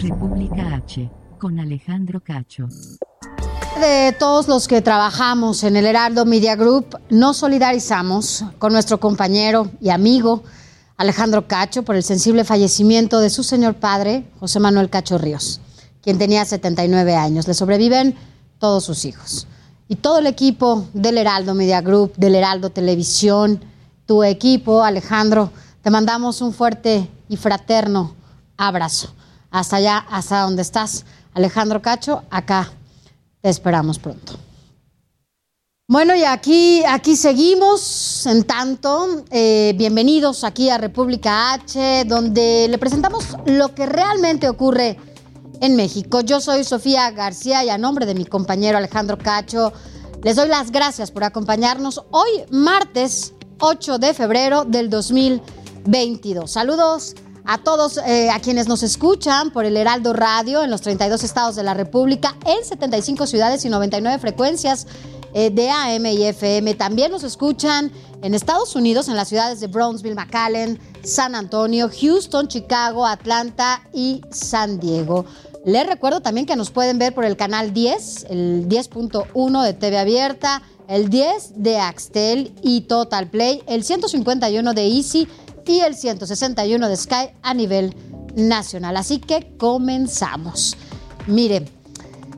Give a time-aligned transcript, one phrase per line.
[0.00, 2.68] República H, con Alejandro Cacho.
[3.78, 9.70] De todos los que trabajamos en el Heraldo Media Group, nos solidarizamos con nuestro compañero
[9.78, 10.42] y amigo
[10.96, 15.60] Alejandro Cacho por el sensible fallecimiento de su señor padre, José Manuel Cacho Ríos,
[16.02, 17.46] quien tenía 79 años.
[17.46, 18.14] Le sobreviven
[18.58, 19.46] todos sus hijos.
[19.86, 23.62] Y todo el equipo del Heraldo Media Group, del Heraldo Televisión,
[24.06, 25.50] tu equipo, Alejandro,
[25.82, 28.14] te mandamos un fuerte y fraterno
[28.56, 29.14] abrazo
[29.50, 31.04] hasta allá, hasta donde estás.
[31.34, 32.70] Alejandro Cacho, acá
[33.40, 34.34] te esperamos pronto.
[35.88, 38.24] Bueno, y aquí, aquí seguimos.
[38.26, 44.96] En tanto, eh, bienvenidos aquí a República H, donde le presentamos lo que realmente ocurre
[45.60, 46.20] en México.
[46.20, 49.72] Yo soy Sofía García y a nombre de mi compañero Alejandro Cacho,
[50.22, 56.50] les doy las gracias por acompañarnos hoy, martes 8 de febrero del 2022.
[56.50, 61.22] Saludos a todos eh, a quienes nos escuchan por el Heraldo Radio en los 32
[61.24, 64.86] estados de la República, en 75 ciudades y 99 frecuencias
[65.32, 66.74] eh, de AM y FM.
[66.74, 72.48] También nos escuchan en Estados Unidos, en las ciudades de Brownsville, McAllen, San Antonio, Houston,
[72.48, 75.24] Chicago, Atlanta y San Diego.
[75.64, 79.98] Les recuerdo también que nos pueden ver por el canal 10, el 10.1 de TV
[79.98, 85.28] Abierta, el 10 de Axtel y Total Play, el 151 de Easy
[85.70, 87.94] y el 161 de Sky a nivel
[88.34, 88.96] nacional.
[88.96, 90.76] Así que comenzamos.
[91.26, 91.64] Mire,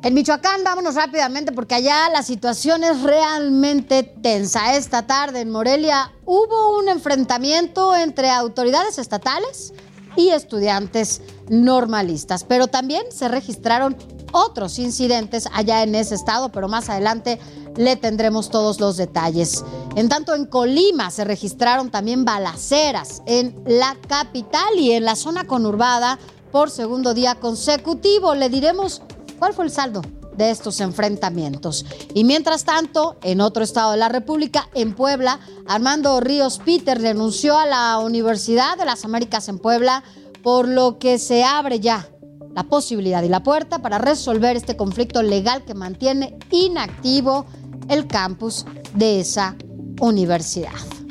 [0.02, 4.76] en Michoacán vámonos rápidamente porque allá la situación es realmente tensa.
[4.76, 9.72] Esta tarde en Morelia hubo un enfrentamiento entre autoridades estatales
[10.16, 13.96] y estudiantes normalistas, pero también se registraron
[14.32, 17.38] otros incidentes allá en ese estado, pero más adelante
[17.76, 19.64] le tendremos todos los detalles.
[19.94, 25.46] En tanto, en Colima se registraron también balaceras en la capital y en la zona
[25.46, 26.18] conurbada
[26.50, 28.34] por segundo día consecutivo.
[28.34, 29.02] Le diremos
[29.38, 30.02] cuál fue el saldo
[30.36, 31.84] de estos enfrentamientos.
[32.14, 37.58] Y mientras tanto, en otro estado de la República, en Puebla, Armando Ríos Peter renunció
[37.58, 40.02] a la Universidad de las Américas en Puebla,
[40.42, 42.08] por lo que se abre ya
[42.54, 47.46] la posibilidad y la puerta para resolver este conflicto legal que mantiene inactivo
[47.88, 49.56] el campus de esa
[50.00, 51.01] universidad.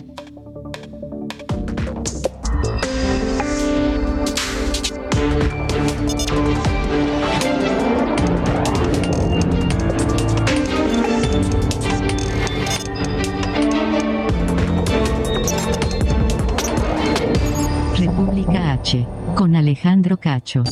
[19.36, 20.64] Con Alejandro Cacho.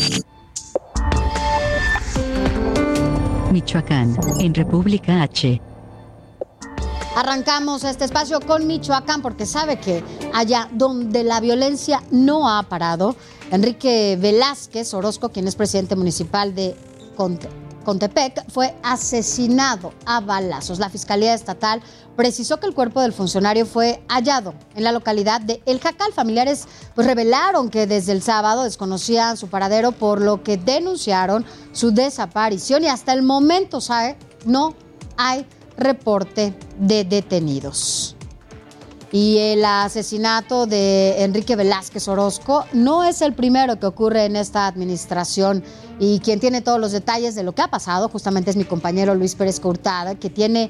[3.52, 5.62] Michoacán, en República H.
[7.16, 10.04] Arrancamos este espacio con Michoacán porque sabe que
[10.34, 13.16] allá donde la violencia no ha parado,
[13.52, 16.76] Enrique Velázquez Orozco, quien es presidente municipal de
[17.84, 20.80] Contepec, fue asesinado a balazos.
[20.80, 21.82] La Fiscalía Estatal
[22.16, 26.14] precisó que el cuerpo del funcionario fue hallado en la localidad de El Jacal.
[26.14, 31.92] Familiares pues, revelaron que desde el sábado desconocían su paradero, por lo que denunciaron su
[31.92, 34.18] desaparición y hasta el momento, ¿sabe?
[34.46, 34.76] No
[35.18, 35.46] hay
[35.78, 38.16] reporte de detenidos.
[39.12, 44.68] Y el asesinato de Enrique Velázquez Orozco no es el primero que ocurre en esta
[44.68, 45.64] administración.
[46.00, 49.16] Y quien tiene todos los detalles de lo que ha pasado justamente es mi compañero
[49.16, 50.70] Luis Pérez Cortada, que tiene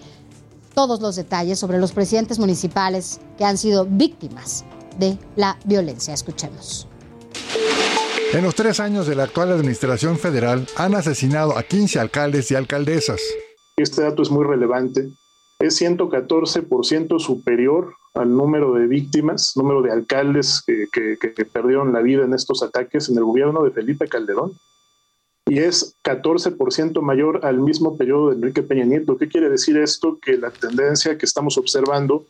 [0.73, 4.63] todos los detalles sobre los presidentes municipales que han sido víctimas
[4.97, 6.13] de la violencia.
[6.13, 6.87] Escuchemos.
[8.31, 12.55] En los tres años de la actual administración federal han asesinado a 15 alcaldes y
[12.55, 13.19] alcaldesas.
[13.75, 15.09] Este dato es muy relevante.
[15.59, 22.23] Es 114% superior al número de víctimas, número de alcaldes que, que, perdieron la vida
[22.23, 24.53] en estos ataques en el gobierno de Felipe Calderón.
[25.49, 29.17] Y es 14% mayor al mismo periodo de Enrique Peña Nieto.
[29.17, 30.19] ¿Qué quiere decir esto?
[30.21, 32.25] Que la tendencia que estamos observando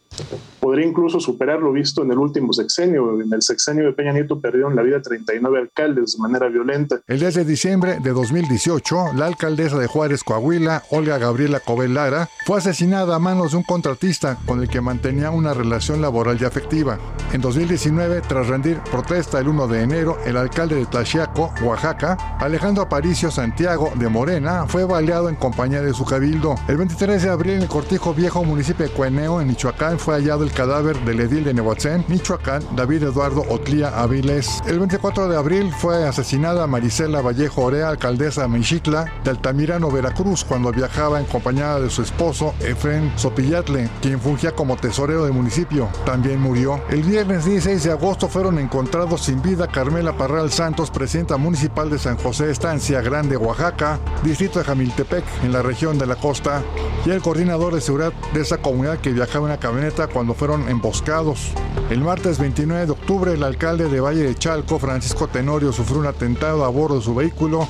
[0.60, 3.21] podría incluso superar lo visto en el último sexenio.
[3.21, 7.01] En el sexenio de Peña Nieto perdieron la vida 39 alcaldes de manera violenta.
[7.07, 12.30] El 10 de diciembre de 2018, la alcaldesa de Juárez, Coahuila, Olga Gabriela Cobel Lara,
[12.45, 16.45] fue asesinada a manos de un contratista con el que mantenía una relación laboral y
[16.45, 16.98] afectiva.
[17.33, 22.88] En 2019, tras rendir protesta el 1 de enero, el alcalde de Tlaxiaco, Oaxaca, Alejandro
[23.15, 26.56] Santiago de Morena, fue baleado en compañía de su cabildo.
[26.67, 30.44] El 23 de abril, en el Cortijo Viejo, municipio de Cueneo, en Michoacán, fue hallado
[30.44, 34.61] el cadáver del edil de Nehuatzén, Michoacán, David Eduardo Otlía Avilés.
[34.67, 40.45] El 24 de abril fue asesinada Marisela Vallejo Orea, alcaldesa de Mexicla, de Altamirano, Veracruz,
[40.45, 45.89] cuando viajaba en compañía de su esposo, Efren Sopillatle, quien fungía como tesorero del municipio.
[46.06, 46.79] También murió.
[46.89, 51.97] El viernes 16 de agosto fueron encontrados sin vida Carmela Parral Santos, presidenta municipal de
[51.97, 56.63] San José Estancia Grande, Oaxaca, distrito de Jamiltepec, en la región de la costa,
[57.06, 60.68] y el coordinador de seguridad de esa comunidad que viajaba en una camioneta cuando fueron
[60.69, 61.51] emboscados.
[61.90, 66.07] El martes 29 de octubre, el alcalde de Valle de Chalco, Francisco Tenorio, sufrió un
[66.07, 67.68] atentado a bordo de su vehículo.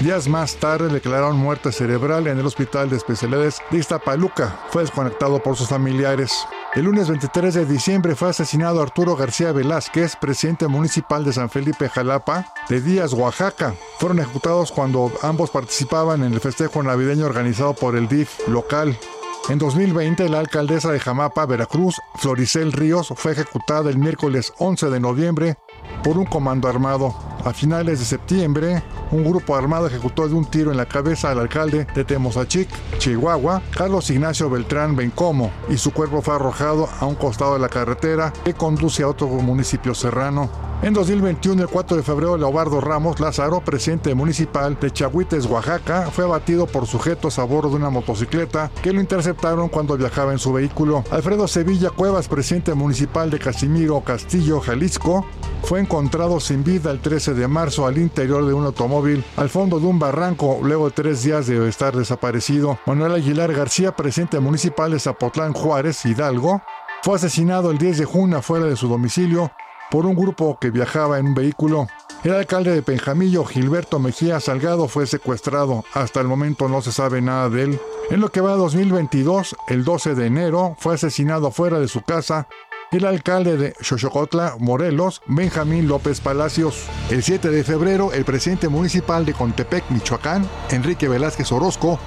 [0.00, 4.58] Días más tarde declararon muerte cerebral en el hospital de especialidades de Iztapaluca.
[4.70, 6.32] Fue desconectado por sus familiares.
[6.74, 11.88] El lunes 23 de diciembre fue asesinado Arturo García Velázquez, presidente municipal de San Felipe
[11.90, 13.74] Jalapa, de Díaz, Oaxaca.
[13.98, 18.98] Fueron ejecutados cuando ambos participaban en el festejo navideño organizado por el DIF local.
[19.48, 25.00] En 2020, la alcaldesa de Jamapa, Veracruz, Floricel Ríos, fue ejecutada el miércoles 11 de
[25.00, 25.56] noviembre
[26.04, 27.14] por un comando armado.
[27.44, 31.40] A finales de septiembre, un grupo armado ejecutó de un tiro en la cabeza al
[31.40, 32.68] alcalde de Temozachic,
[32.98, 37.68] Chihuahua, Carlos Ignacio Beltrán Bencomo, y su cuerpo fue arrojado a un costado de la
[37.68, 40.71] carretera que conduce a otro municipio serrano.
[40.82, 46.24] En 2021, el 4 de febrero, Leobardo Ramos Lázaro, presidente municipal de Chahuites, Oaxaca, fue
[46.24, 50.52] abatido por sujetos a bordo de una motocicleta que lo interceptaron cuando viajaba en su
[50.52, 51.04] vehículo.
[51.12, 55.24] Alfredo Sevilla Cuevas, presidente municipal de Casimiro Castillo, Jalisco,
[55.62, 59.78] fue encontrado sin vida el 13 de marzo al interior de un automóvil al fondo
[59.78, 62.80] de un barranco luego de tres días de estar desaparecido.
[62.86, 66.60] Manuel Aguilar García, presidente municipal de Zapotlán Juárez, Hidalgo,
[67.04, 69.52] fue asesinado el 10 de junio fuera de su domicilio
[69.92, 71.86] por un grupo que viajaba en un vehículo.
[72.24, 75.84] El alcalde de Penjamillo, Gilberto Mejía Salgado, fue secuestrado.
[75.92, 77.80] Hasta el momento no se sabe nada de él.
[78.08, 82.00] En lo que va a 2022, el 12 de enero, fue asesinado fuera de su
[82.00, 82.48] casa
[82.92, 86.84] el alcalde de Xochocotla, Morelos, Benjamín López Palacios.
[87.10, 91.98] El 7 de febrero, el presidente municipal de Contepec, Michoacán, Enrique Velázquez Orozco,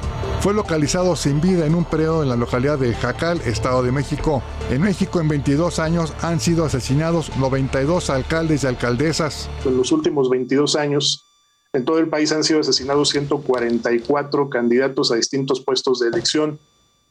[0.42, 4.44] fue localizado sin vida en un predio en la localidad de Jacal, Estado de México.
[4.70, 9.50] En México, en 22 años, han sido asesinados 92 alcaldes y alcaldesas.
[9.66, 11.26] En los últimos 22 años,
[11.74, 16.60] en todo el país han sido asesinados 144 candidatos a distintos puestos de elección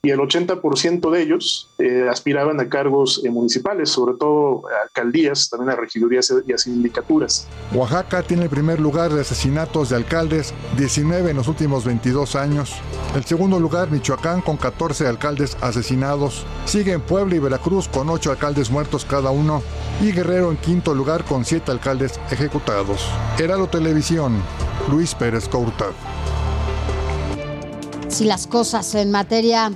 [0.05, 5.49] y el 80% de ellos eh, aspiraban a cargos eh, municipales, sobre todo a alcaldías,
[5.49, 7.49] también a regidurías y a sindicaturas.
[7.73, 12.75] Oaxaca tiene el primer lugar de asesinatos de alcaldes, 19 en los últimos 22 años.
[13.17, 16.45] El segundo lugar, Michoacán, con 14 alcaldes asesinados.
[16.67, 19.63] Siguen Puebla y Veracruz con 8 alcaldes muertos cada uno.
[20.03, 23.09] Y Guerrero en quinto lugar con 7 alcaldes ejecutados.
[23.39, 24.43] Heralo Televisión,
[24.91, 25.87] Luis Pérez Couta.
[28.09, 29.73] Si las cosas en materia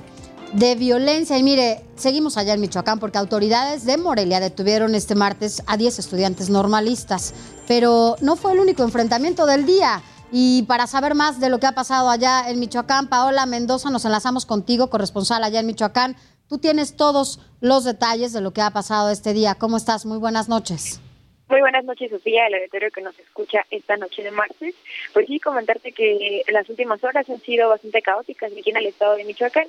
[0.53, 1.37] de violencia.
[1.37, 5.99] Y mire, seguimos allá en Michoacán porque autoridades de Morelia detuvieron este martes a 10
[5.99, 7.33] estudiantes normalistas.
[7.67, 10.01] Pero no fue el único enfrentamiento del día.
[10.31, 14.05] Y para saber más de lo que ha pasado allá en Michoacán, Paola Mendoza, nos
[14.05, 16.15] enlazamos contigo, corresponsal allá en Michoacán.
[16.47, 19.55] Tú tienes todos los detalles de lo que ha pasado este día.
[19.55, 20.05] ¿Cómo estás?
[20.05, 20.99] Muy buenas noches.
[21.47, 24.75] Muy buenas noches, Sofía, el auditorio que nos escucha esta noche de martes.
[25.13, 29.15] Pues sí, comentarte que las últimas horas han sido bastante caóticas aquí en el estado
[29.15, 29.65] de Michoacán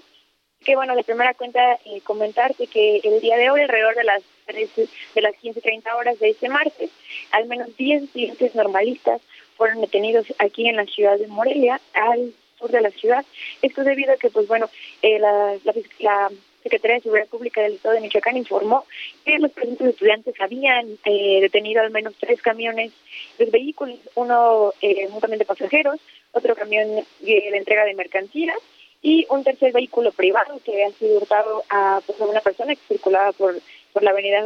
[0.65, 4.23] que bueno, de primera cuenta eh, comentarte que el día de hoy, alrededor de las
[4.47, 6.91] 13, de las 15.30 horas de este martes,
[7.31, 9.23] al menos 10 estudiantes normalistas
[9.57, 13.25] fueron detenidos aquí en la ciudad de Morelia, al sur de la ciudad.
[13.63, 14.69] Esto debido a que, pues bueno,
[15.03, 15.57] eh, la,
[15.99, 16.31] la,
[16.63, 18.85] Secretaría de Seguridad Pública del Estado de Michoacán informó
[19.25, 22.93] que los estudiantes habían eh, detenido al menos tres camiones,
[23.39, 25.99] dos vehículos, uno eh, un pasajeros,
[26.33, 26.87] otro camión
[27.21, 28.59] de entrega de mercancías
[29.03, 33.33] y un tercer vehículo privado que ha sido hurtado a, pues, una persona que circulaba
[33.33, 33.59] por,
[33.93, 34.45] por la avenida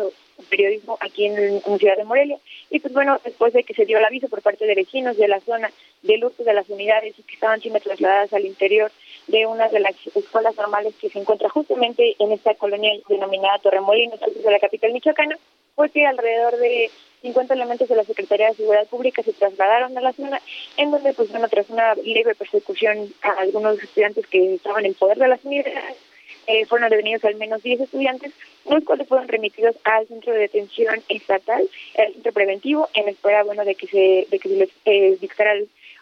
[0.50, 2.38] Periodismo aquí en, Ciudad de Morelia.
[2.70, 5.28] Y pues bueno, después de que se dio el aviso por parte de vecinos de
[5.28, 5.70] la zona
[6.02, 8.90] del hurto de las unidades que estaban siendo trasladadas al interior
[9.28, 14.20] de una de las escuelas normales que se encuentra justamente en esta colonia denominada Torremolinos,
[14.20, 15.38] de la capital michoacana,
[15.74, 16.90] fue que alrededor de
[17.22, 20.40] 50 elementos de la Secretaría de Seguridad Pública se trasladaron a la zona,
[20.76, 25.18] en donde, pues bueno, tras una leve persecución a algunos estudiantes que estaban en poder
[25.18, 25.96] de las unidades,
[26.46, 28.32] eh, fueron detenidos al menos 10 estudiantes,
[28.68, 33.64] los cuales fueron remitidos al centro de detención estatal, el centro preventivo, en espera, bueno,
[33.64, 35.54] de que se, de que se les eh, dictara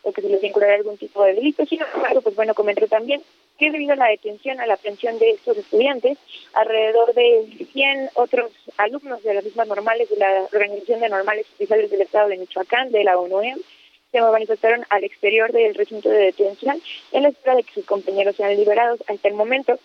[0.03, 1.65] o que se les vinculara algún tipo de delito.
[1.67, 3.23] Sin embargo, pues bueno, comentó también
[3.59, 6.19] que debido a la detención, a la aprehensión de estos estudiantes,
[6.55, 11.91] alrededor de 100 otros alumnos de las mismas normales de la Organización de Normales Oficiales
[11.91, 13.59] del Estado de Michoacán, de la ONUEM,
[14.11, 16.81] se manifestaron al exterior del recinto de detención
[17.13, 19.03] en la espera de que sus compañeros sean liberados.
[19.09, 19.79] Hasta el momento,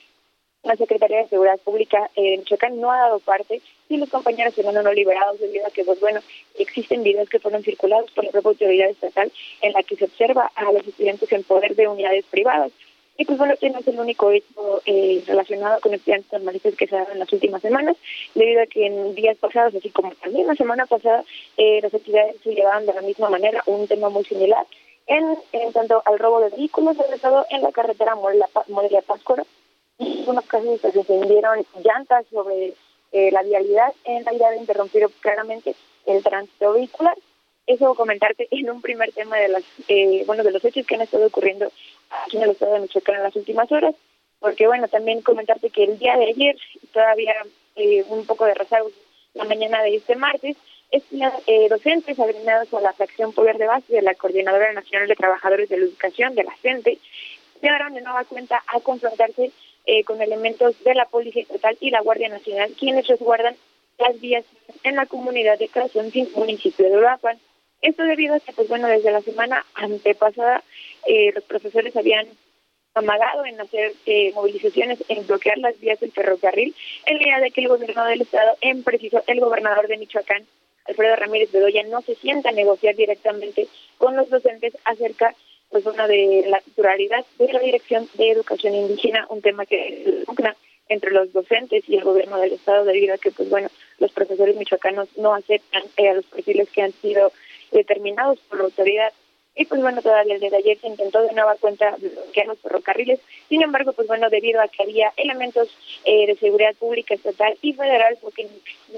[0.64, 4.54] la Secretaría de Seguridad Pública eh, de Michoacán no ha dado parte y los compañeros
[4.54, 6.20] serán no liberados debido a que, pues bueno,
[6.60, 9.32] existen videos que fueron circulados por la propia autoridad estatal
[9.62, 12.74] en la que se observa a los estudiantes en poder de unidades privadas.
[13.18, 16.88] Y pues bueno, este no es el único hecho eh, relacionado con estudiantes normalistas que
[16.88, 17.98] se ha dado en las últimas semanas,
[18.36, 21.24] debido a que en días pasados, así como también la semana pasada,
[21.58, 24.66] eh, las actividades se llevaban de la misma manera, un tema muy similar,
[25.08, 28.16] en, en tanto al robo de vehículos realizado en la carretera
[28.68, 29.44] Morelia-Páscora,
[30.00, 32.74] en algunos casos se encendieron llantas sobre
[33.12, 35.74] eh, la vialidad en la idea de interrumpir claramente
[36.06, 37.18] el tránsito vehicular.
[37.66, 41.02] Eso comentarte en un primer tema de las eh, bueno de los hechos que han
[41.02, 41.70] estado ocurriendo
[42.10, 43.96] aquí en el estado de en las últimas horas,
[44.40, 46.58] porque bueno también comentarte que el día de ayer
[46.94, 47.36] todavía
[47.76, 48.90] eh, un poco de rezago
[49.34, 50.58] la mañana de este martes
[50.90, 55.68] eh, docentes agremiados a la fracción Poder de Base de la Coordinadora Nacional de Trabajadores
[55.70, 56.98] de la Educación, de la CENTE,
[57.62, 59.52] llegaron de nueva cuenta a confrontarse
[59.86, 63.56] eh, con elementos de la Policía Estatal y la Guardia Nacional, quienes resguardan
[63.98, 64.46] las vías
[64.84, 67.38] en la comunidad de Calzontín, municipio de Uruapan.
[67.82, 70.64] Esto debido a que, pues bueno, desde la semana antepasada
[71.06, 72.28] eh, los profesores habían
[72.96, 77.62] amagado en hacer eh, movilizaciones, en bloquear las vías del ferrocarril, en la de que
[77.62, 80.46] el gobierno del estado, en preciso el gobernador de Michoacán,
[80.86, 83.68] Alfredo Ramírez Bedoya, no se sienta a negociar directamente
[83.98, 85.36] con los docentes acerca
[85.70, 90.24] pues una de la titularidad de la Dirección de Educación Indígena, un tema que
[90.90, 93.70] entre los docentes y el gobierno del estado debido a que pues bueno
[94.00, 97.34] los profesores michoacanos no aceptan eh, a los perfiles que han sido
[97.72, 99.14] determinados por la autoridad.
[99.56, 102.60] Y pues bueno todavía el día de ayer se intentó de nueva cuenta bloquear los
[102.60, 103.20] ferrocarriles.
[103.50, 105.68] Sin embargo pues bueno debido a que había elementos
[106.06, 108.48] eh, de seguridad pública estatal y federal porque,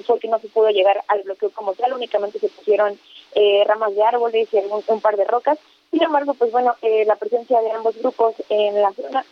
[0.06, 1.94] porque no se pudo llegar al bloqueo como tal.
[1.94, 3.00] Únicamente se pusieron
[3.36, 4.58] eh, ramas de árboles y
[4.92, 5.58] un par de rocas.
[5.92, 9.26] Sin embargo, pues bueno, eh, la presencia de ambos grupos en la zona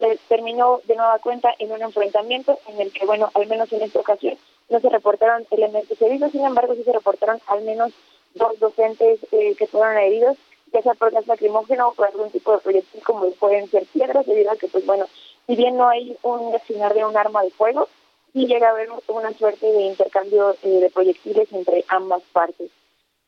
[0.00, 3.82] eh, terminó de nueva cuenta en un enfrentamiento en el que, bueno, al menos en
[3.82, 7.92] esta ocasión no se reportaron elementos heridos, sin embargo sí se reportaron al menos
[8.38, 10.36] dos docentes eh, que fueron heridos,
[10.72, 14.26] ya sea por gas lacrimógeno o por algún tipo de proyectil como pueden ser piedras,
[14.26, 15.06] debido a que, pues bueno,
[15.46, 17.88] si bien no hay un destinar de un arma de fuego,
[18.32, 22.70] sí llega a haber una suerte de intercambio de proyectiles entre ambas partes.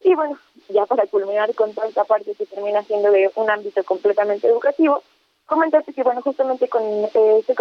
[0.03, 0.39] Y bueno,
[0.69, 5.03] ya para culminar con toda esta parte que termina siendo de un ámbito completamente educativo,
[5.47, 7.55] comentarte que, bueno, justamente con eh, este,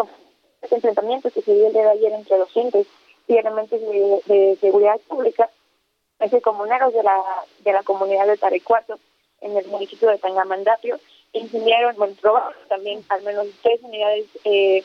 [0.62, 2.88] este, enfrentamiento que se dio el día de ayer entre docentes
[3.27, 5.50] y elementos de, seguridad pública,
[6.19, 7.23] ese comuneros de la,
[7.59, 8.99] de la comunidad de Tarecuato,
[9.41, 10.99] en el municipio de Tangamandapio,
[11.33, 14.83] incendiaron, bueno, robaron también al menos tres unidades eh,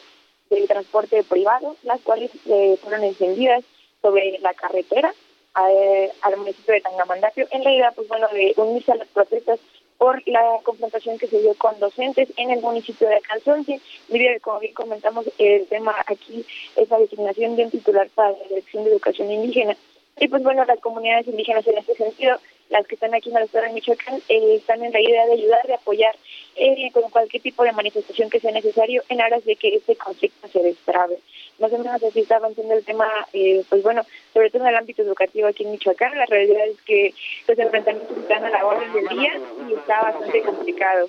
[0.50, 3.64] de transporte privado, las cuales eh, fueron encendidas
[4.02, 5.12] sobre la carretera
[5.54, 7.46] al municipio de Tangamandapio.
[7.50, 9.60] En la idea, pues bueno, de unirse a las protestas
[9.98, 14.58] por la confrontación que se dio con docentes en el municipio de Calzonte, que, como
[14.58, 16.44] bien comentamos, el tema aquí
[16.76, 19.76] es la designación de un titular para la Dirección de Educación Indígena.
[20.18, 22.38] Y pues bueno, las comunidades indígenas en este sentido,
[22.70, 25.32] las que están aquí en el estado de Michoacán, eh, están en la idea de
[25.32, 26.14] ayudar, de apoyar
[26.56, 30.46] eh, con cualquier tipo de manifestación que sea necesario en aras de que este conflicto
[30.48, 31.18] se destrabe.
[31.58, 34.02] Más o menos así está avanzando el tema, eh, pues bueno,
[34.32, 36.16] sobre todo en el ámbito educativo aquí en Michoacán.
[36.16, 37.14] La realidad es que
[37.48, 39.32] los enfrentamientos están a la orden del día
[39.68, 41.08] y está bastante complicado.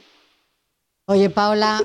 [1.08, 1.84] Oye, Paula,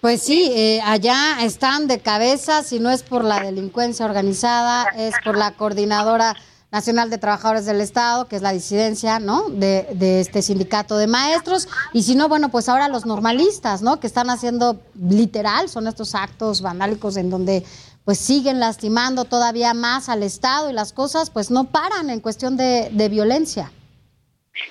[0.00, 5.14] pues sí, eh, allá están de cabeza, si no es por la delincuencia organizada, es
[5.24, 6.34] por la coordinadora
[6.72, 9.48] Nacional de Trabajadores del Estado, que es la disidencia, ¿no?
[9.50, 11.68] De, de, este sindicato de maestros.
[11.92, 14.00] Y si no, bueno, pues ahora los normalistas, ¿no?
[14.00, 17.62] Que están haciendo literal, son estos actos vandálicos en donde
[18.06, 22.56] pues siguen lastimando todavía más al Estado y las cosas pues no paran en cuestión
[22.56, 23.72] de, violencia.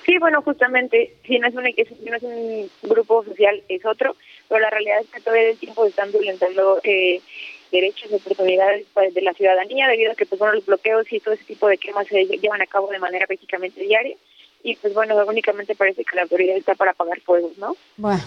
[0.06, 4.16] Sí, bueno, justamente, si no, es un, si no es un grupo social, es otro,
[4.48, 7.20] pero la realidad es que todo el tiempo están violentando eh,
[7.70, 11.20] derechos y oportunidades pues, de la ciudadanía debido a que pues bueno los bloqueos y
[11.20, 14.16] todo ese tipo de quemas se llevan a cabo de manera prácticamente diaria
[14.62, 18.22] y pues bueno únicamente parece que la autoridad está para apagar fuegos no bueno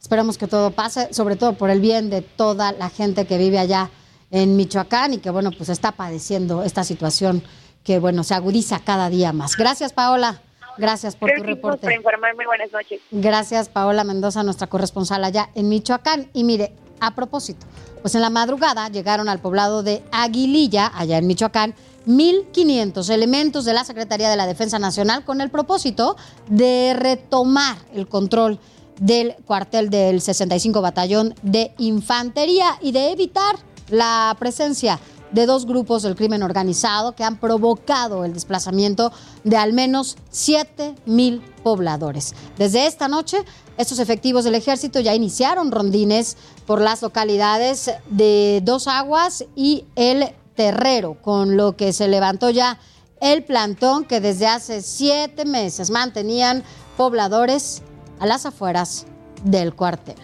[0.00, 3.58] esperamos que todo pase sobre todo por el bien de toda la gente que vive
[3.58, 3.90] allá
[4.30, 7.42] en Michoacán y que bueno pues está padeciendo esta situación
[7.86, 9.56] que bueno, se agudiza cada día más.
[9.56, 10.42] Gracias, Paola.
[10.76, 11.86] Gracias por tu reporte.
[11.86, 13.00] Por informarme, buenas noches.
[13.12, 16.28] Gracias, Paola Mendoza, nuestra corresponsal allá en Michoacán.
[16.34, 17.66] Y mire, a propósito,
[18.02, 21.74] pues en la madrugada llegaron al poblado de Aguililla, allá en Michoacán,
[22.06, 26.16] 1.500 elementos de la Secretaría de la Defensa Nacional con el propósito
[26.48, 28.60] de retomar el control
[29.00, 33.56] del cuartel del 65 Batallón de Infantería y de evitar
[33.90, 35.00] la presencia
[35.32, 39.12] de dos grupos del crimen organizado que han provocado el desplazamiento
[39.44, 42.34] de al menos 7 mil pobladores.
[42.56, 43.38] Desde esta noche,
[43.76, 50.30] estos efectivos del ejército ya iniciaron rondines por las localidades de Dos Aguas y El
[50.54, 52.78] Terrero, con lo que se levantó ya
[53.20, 56.62] el plantón que desde hace siete meses mantenían
[56.96, 57.82] pobladores
[58.18, 59.06] a las afueras
[59.44, 60.16] del cuartel.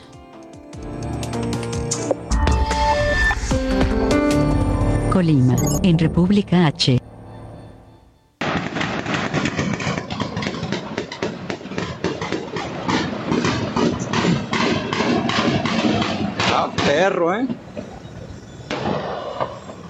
[5.12, 6.98] Colima, en República H.
[17.02, 17.48] perro, ¿eh?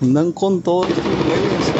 [0.00, 1.72] Andan con todos estos güeyes.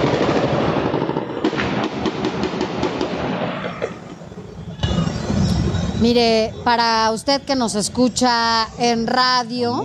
[6.03, 9.83] Mire, para usted que nos escucha en radio,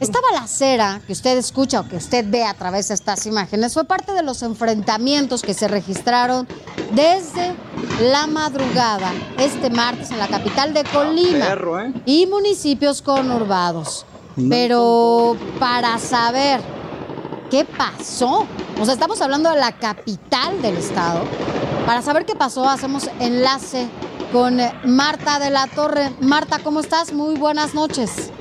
[0.00, 3.84] esta balacera que usted escucha o que usted ve a través de estas imágenes fue
[3.84, 6.48] parte de los enfrentamientos que se registraron
[6.92, 7.54] desde
[8.10, 11.52] la madrugada este martes en la capital de Colima
[11.84, 11.92] ¿eh?
[12.04, 14.06] y municipios conurbados.
[14.48, 16.60] Pero para saber
[17.50, 18.46] qué pasó,
[18.80, 21.24] o sea, estamos hablando de la capital del estado,
[21.86, 23.88] para saber qué pasó hacemos enlace
[24.32, 26.10] con Marta de la Torre.
[26.20, 27.12] Marta, ¿cómo estás?
[27.12, 28.32] Muy buenas noches.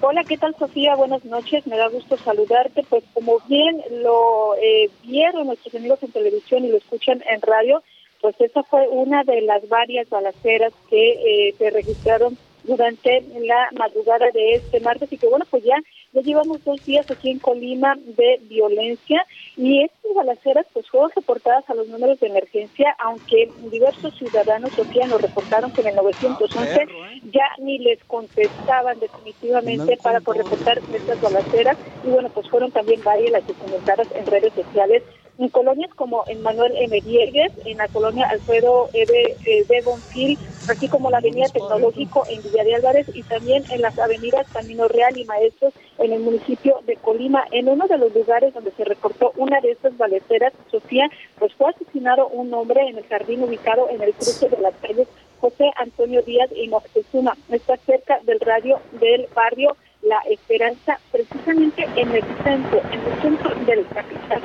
[0.00, 0.94] Hola, ¿qué tal Sofía?
[0.94, 2.84] Buenas noches, me da gusto saludarte.
[2.88, 7.82] Pues como bien lo eh, vieron nuestros amigos en televisión y lo escuchan en radio,
[8.22, 14.26] pues esa fue una de las varias balaceras que eh, se registraron durante la madrugada
[14.32, 15.74] de este martes y que bueno, pues ya,
[16.12, 19.24] ya llevamos dos días aquí en Colima de violencia
[19.56, 24.70] y estas balaceras pues fueron reportadas a los números de emergencia, aunque diversos ciudadanos,
[25.08, 26.86] nos reportaron que en el 911
[27.32, 33.02] ya ni les contestaban definitivamente para por reportar estas balaceras y bueno, pues fueron también
[33.02, 35.02] varias las documentadas en redes sociales
[35.38, 37.00] en colonias como en Manuel M.
[37.00, 39.06] Diegues, en la colonia Alfredo E.
[39.06, 40.36] de, Bonfil,
[40.68, 44.88] así como la avenida Tecnológico en Villa de Álvarez y también en las avenidas Camino
[44.88, 47.44] Real y Maestros en el municipio de Colima.
[47.52, 51.70] En uno de los lugares donde se reportó una de estas baleceras, Sofía, pues fue
[51.70, 55.08] asesinado un hombre en el jardín ubicado en el cruce de las calles
[55.40, 57.36] José Antonio Díaz y Moctezuma.
[57.48, 63.54] Está cerca del radio del barrio La Esperanza, precisamente en el centro, en el centro
[63.66, 64.42] del capital.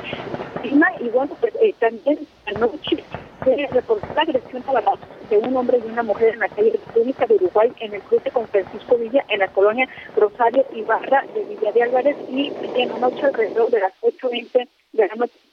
[0.62, 3.04] Lima, y bueno, pues eh, también anoche
[3.44, 6.72] se reportó la agresión a balazos de un hombre y una mujer en la calle
[6.72, 11.44] República de Uruguay, en el cruce con Francisco Villa, en la colonia Rosario Ibarra de
[11.44, 14.68] Villa de Álvarez, y en la noche alrededor de las 8.20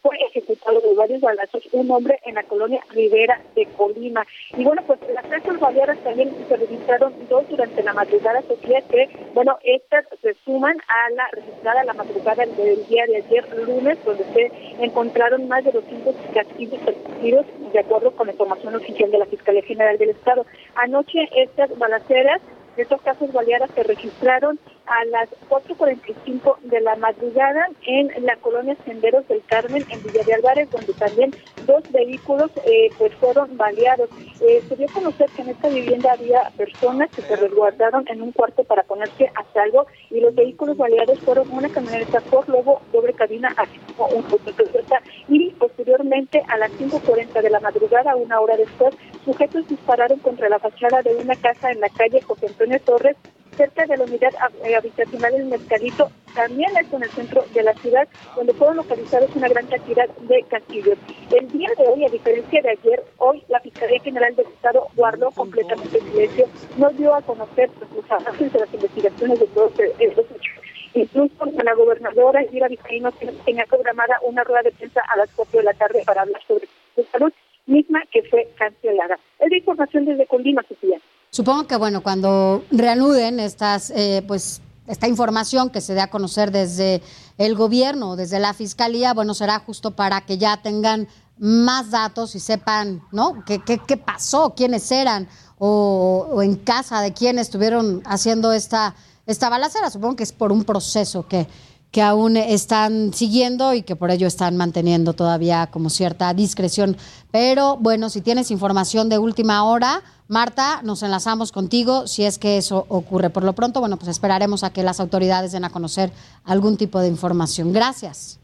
[0.02, 4.26] fue ejecutado de varios balazos un hombre en la colonia Rivera de Colima.
[4.58, 9.10] Y bueno, pues las casas baleadas también se registraron dos durante la madrugada, Sofía, que,
[9.34, 14.26] bueno, estas se suman a la registrada la madrugada del día de ayer, lunes, donde
[14.34, 14.52] se
[14.84, 19.64] encontraron más de 200 casquillos percutidos, de acuerdo con la información oficial de la Fiscalía
[19.64, 20.46] General del Estado.
[20.76, 22.42] Anoche estas balaceras
[22.78, 24.58] estos casos baleadas se registraron
[24.92, 30.34] a las 4.45 de la madrugada en la colonia Senderos del Carmen, en Villa de
[30.34, 31.34] Álvarez, donde también
[31.66, 34.10] dos vehículos eh, pues fueron baleados.
[34.42, 38.22] Eh, se dio a conocer que en esta vivienda había personas que se resguardaron en
[38.22, 42.82] un cuarto para ponerse a salvo y los vehículos baleados fueron una camioneta por lobo
[42.92, 48.42] doble cabina, así como un Toyota y posteriormente a las 5.40 de la madrugada, una
[48.42, 52.80] hora después, sujetos dispararon contra la fachada de una casa en la calle José Antonio
[52.82, 53.16] Torres,
[53.62, 54.34] cerca de la unidad
[54.66, 59.30] eh, habitacional del Mercadito, también es en el centro de la ciudad, donde fueron localizados
[59.36, 60.98] una gran cantidad de castillos.
[61.30, 65.30] El día de hoy, a diferencia de ayer, hoy la Fiscalía General del Estado guardó
[65.30, 66.48] completamente silencio,
[66.78, 70.56] no dio a conocer los avances de las investigaciones de todos eh, estos hechos.
[70.96, 73.12] Incluso la gobernadora Elvira Vizcaíno
[73.46, 76.68] tenía programada una rueda de prensa a las 4 de la tarde para hablar sobre
[76.96, 77.32] su salud,
[77.68, 79.20] misma que fue cancelada.
[79.40, 80.98] Es de información desde Colima, Sofía.
[81.34, 86.52] Supongo que bueno, cuando reanuden estas, eh, pues, esta información que se dé a conocer
[86.52, 87.02] desde
[87.38, 92.42] el gobierno, desde la fiscalía, bueno, será justo para que ya tengan más datos y
[92.42, 93.46] sepan, ¿no?
[93.46, 94.56] ¿Qué, qué, qué pasó?
[94.58, 95.30] ¿Quiénes eran?
[95.58, 98.94] O, o en casa de quién estuvieron haciendo esta,
[99.26, 99.90] esta balacera.
[99.90, 101.48] Supongo que es por un proceso que,
[101.92, 106.96] que aún están siguiendo y que por ello están manteniendo todavía como cierta discreción.
[107.32, 112.58] Pero bueno, si tienes información de última hora, Marta, nos enlazamos contigo si es que
[112.58, 113.30] eso ocurre.
[113.30, 116.12] Por lo pronto, bueno, pues esperaremos a que las autoridades den a conocer
[116.46, 117.74] algún tipo de información.
[117.74, 118.40] Gracias.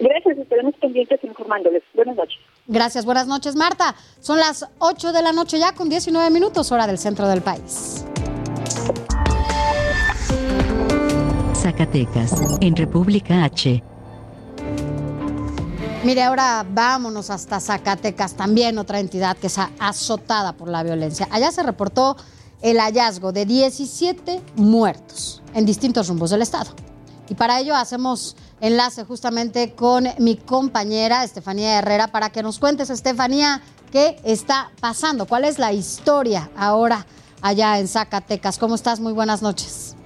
[0.00, 1.84] Gracias, estaremos pendientes informándoles.
[1.94, 2.38] Buenas noches.
[2.66, 3.94] Gracias, buenas noches, Marta.
[4.18, 8.04] Son las 8 de la noche ya con 19 minutos, hora del centro del país.
[11.64, 13.82] Zacatecas, en República H.
[16.04, 21.26] Mire, ahora vámonos hasta Zacatecas, también otra entidad que está azotada por la violencia.
[21.30, 22.18] Allá se reportó
[22.60, 26.70] el hallazgo de 17 muertos en distintos rumbos del estado.
[27.30, 32.90] Y para ello hacemos enlace justamente con mi compañera Estefanía Herrera para que nos cuentes,
[32.90, 37.06] Estefanía, qué está pasando, cuál es la historia ahora
[37.40, 38.58] allá en Zacatecas.
[38.58, 39.00] ¿Cómo estás?
[39.00, 39.96] Muy buenas noches.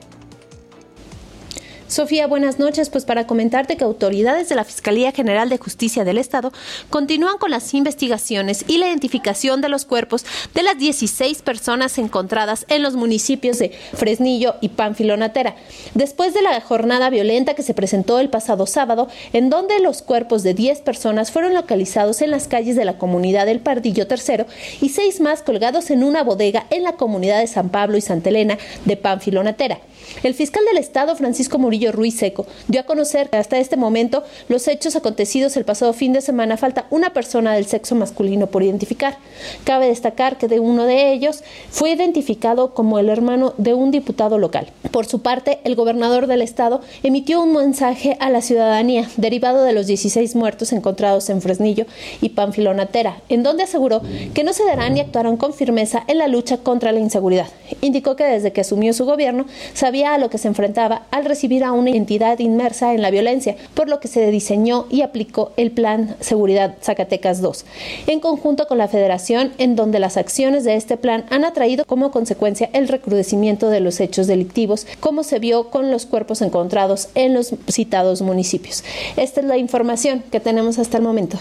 [1.89, 2.91] Sofía, buenas noches.
[2.91, 6.53] Pues para comentarte que autoridades de la Fiscalía General de Justicia del Estado
[6.91, 12.67] continúan con las investigaciones y la identificación de los cuerpos de las 16 personas encontradas
[12.69, 15.57] en los municipios de Fresnillo y Panfilonatera.
[15.95, 20.43] Después de la jornada violenta que se presentó el pasado sábado, en donde los cuerpos
[20.43, 24.45] de 10 personas fueron localizados en las calles de la comunidad del Pardillo Tercero
[24.83, 28.29] y seis más colgados en una bodega en la comunidad de San Pablo y Santa
[28.29, 29.81] Elena de Panfilonatera.
[30.23, 34.25] El fiscal del Estado, Francisco Murillo Ruiz Seco, dio a conocer que hasta este momento
[34.49, 38.63] los hechos acontecidos el pasado fin de semana falta una persona del sexo masculino por
[38.63, 39.17] identificar.
[39.65, 44.39] Cabe destacar que de uno de ellos fue identificado como el hermano de un diputado
[44.39, 44.69] local.
[44.91, 49.73] Por su parte, el gobernador del Estado emitió un mensaje a la ciudadanía derivado de
[49.73, 51.87] los 16 muertos encontrados en Fresnillo
[52.21, 54.03] y Panfilonatera, en donde aseguró
[54.35, 57.47] que no se darán y actuarán con firmeza en la lucha contra la inseguridad.
[57.81, 61.65] Indicó que desde que asumió su gobierno sabía a lo que se enfrentaba al recibir
[61.65, 65.71] a una entidad inmersa en la violencia, por lo que se diseñó y aplicó el
[65.71, 67.65] Plan Seguridad Zacatecas 2,
[68.07, 72.11] en conjunto con la Federación, en donde las acciones de este plan han atraído como
[72.11, 77.35] consecuencia el recrudecimiento de los hechos delictivos, como se vio con los cuerpos encontrados en
[77.35, 78.85] los citados municipios.
[79.17, 81.39] Esta es la información que tenemos hasta el momento.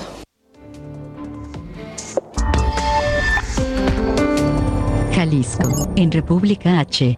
[5.11, 7.17] Jalisco, en República H.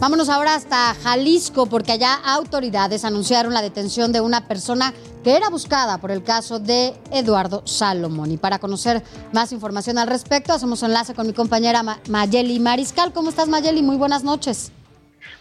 [0.00, 5.50] Vámonos ahora hasta Jalisco porque allá autoridades anunciaron la detención de una persona que era
[5.50, 8.30] buscada por el caso de Eduardo Salomón.
[8.30, 13.12] Y para conocer más información al respecto, hacemos enlace con mi compañera Mayeli Mariscal.
[13.12, 13.82] ¿Cómo estás Mayeli?
[13.82, 14.70] Muy buenas noches.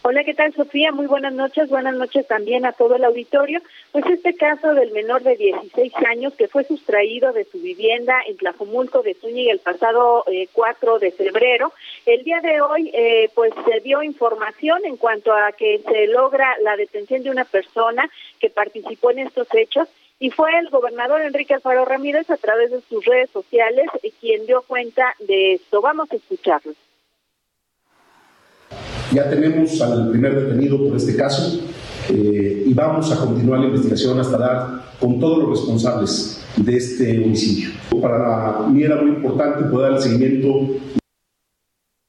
[0.10, 0.94] Hola, ¿qué tal Sofía?
[0.94, 1.68] Muy buenas noches.
[1.68, 3.60] Buenas noches también a todo el auditorio.
[3.92, 8.38] Pues este caso del menor de 16 años que fue sustraído de su vivienda en
[8.38, 11.74] Tlajomulco de Zúñiga el pasado 4 eh, de febrero,
[12.06, 16.56] el día de hoy eh, pues se dio información en cuanto a que se logra
[16.62, 19.90] la detención de una persona que participó en estos hechos
[20.22, 23.88] y fue el gobernador Enrique Alfaro Ramírez a través de sus redes sociales
[24.22, 25.82] quien dio cuenta de esto.
[25.82, 26.72] Vamos a escucharlo.
[29.12, 31.62] Ya tenemos al primer detenido por este caso
[32.10, 34.68] eh, y vamos a continuar la investigación hasta dar
[35.00, 37.70] con todos los responsables de este homicidio.
[38.02, 40.78] Para mí era muy importante poder dar el seguimiento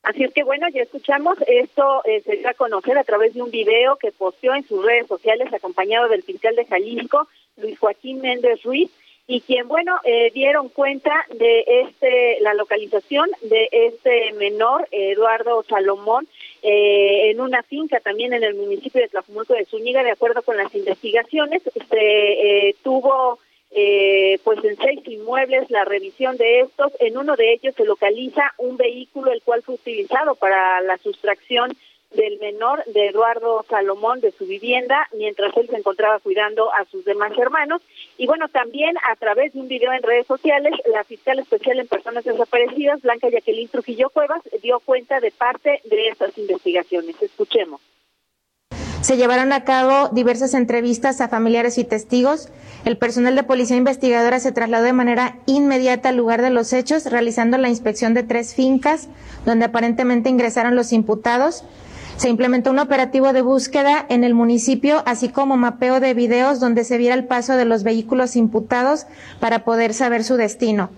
[0.08, 3.42] Así es que bueno, ya escuchamos, esto eh, se dio a conocer a través de
[3.42, 8.22] un video que posteó en sus redes sociales acompañado del fiscal de Jalisco, Luis Joaquín
[8.22, 8.90] Méndez Ruiz,
[9.26, 16.26] y quien bueno eh, dieron cuenta de este la localización de este menor Eduardo Salomón
[16.62, 20.56] eh, en una finca también en el municipio de Tlajumulco de Zúñiga, de acuerdo con
[20.56, 23.38] las investigaciones, se eh, tuvo
[23.70, 26.92] eh, pues en seis inmuebles la revisión de estos.
[27.00, 31.76] En uno de ellos se localiza un vehículo el cual fue utilizado para la sustracción
[32.10, 37.04] del menor de Eduardo Salomón de su vivienda mientras él se encontraba cuidando a sus
[37.04, 37.82] demás hermanos.
[38.16, 41.88] Y bueno, también a través de un video en redes sociales, la fiscal especial en
[41.88, 47.20] personas desaparecidas, Blanca Jacqueline Trujillo Cuevas, dio cuenta de parte de estas investigaciones.
[47.20, 47.80] Escuchemos.
[49.00, 52.48] Se llevaron a cabo diversas entrevistas a familiares y testigos.
[52.84, 57.06] El personal de policía investigadora se trasladó de manera inmediata al lugar de los hechos,
[57.06, 59.08] realizando la inspección de tres fincas
[59.46, 61.64] donde aparentemente ingresaron los imputados.
[62.18, 66.82] Se implementó un operativo de búsqueda en el municipio, así como mapeo de videos donde
[66.82, 69.06] se viera el paso de los vehículos imputados
[69.38, 70.90] para poder saber su destino.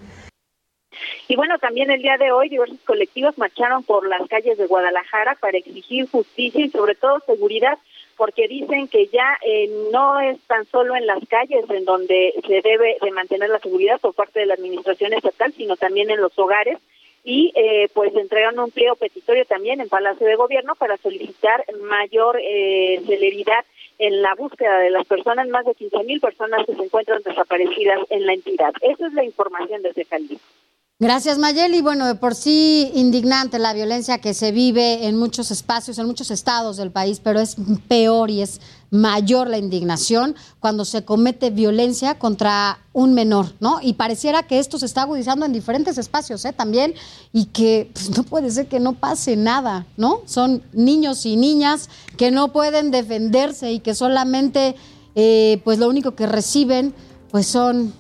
[1.29, 5.35] Y bueno, también el día de hoy diversos colectivos marcharon por las calles de Guadalajara
[5.35, 7.77] para exigir justicia y sobre todo seguridad,
[8.17, 12.63] porque dicen que ya eh, no es tan solo en las calles en donde se
[12.63, 16.33] debe de mantener la seguridad por parte de la administración estatal, sino también en los
[16.39, 16.79] hogares
[17.25, 22.39] y eh, pues entregaron un pliego petitorio también en Palacio de Gobierno para solicitar mayor
[22.41, 23.65] eh, celeridad
[23.99, 28.01] en la búsqueda de las personas, más de 15 mil personas que se encuentran desaparecidas
[28.09, 28.73] en la entidad.
[28.81, 30.60] Esa es la información desde Jalisco.
[31.01, 31.81] Gracias, Mayeli.
[31.81, 36.31] Bueno, de por sí indignante la violencia que se vive en muchos espacios, en muchos
[36.31, 37.57] estados del país, pero es
[37.89, 38.61] peor y es
[38.91, 43.79] mayor la indignación cuando se comete violencia contra un menor, ¿no?
[43.81, 46.53] Y pareciera que esto se está agudizando en diferentes espacios, ¿eh?
[46.53, 46.93] También,
[47.33, 50.21] y que pues, no puede ser que no pase nada, ¿no?
[50.27, 54.77] Son niños y niñas que no pueden defenderse y que solamente,
[55.15, 56.93] eh, pues lo único que reciben,
[57.31, 57.95] pues son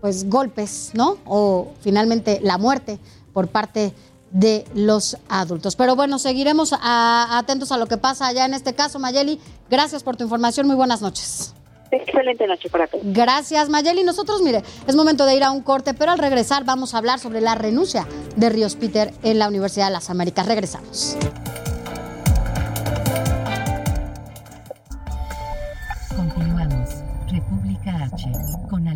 [0.00, 1.18] pues golpes, ¿no?
[1.26, 2.98] O finalmente la muerte
[3.32, 3.92] por parte
[4.30, 5.76] de los adultos.
[5.76, 8.98] Pero bueno, seguiremos a- atentos a lo que pasa allá en este caso.
[8.98, 10.66] Mayeli, gracias por tu información.
[10.66, 11.52] Muy buenas noches.
[11.92, 13.04] Excelente noche para todos.
[13.06, 14.02] Gracias, Mayeli.
[14.02, 17.20] Nosotros, mire, es momento de ir a un corte, pero al regresar vamos a hablar
[17.20, 20.46] sobre la renuncia de Ríos Peter en la Universidad de las Américas.
[20.46, 21.16] Regresamos.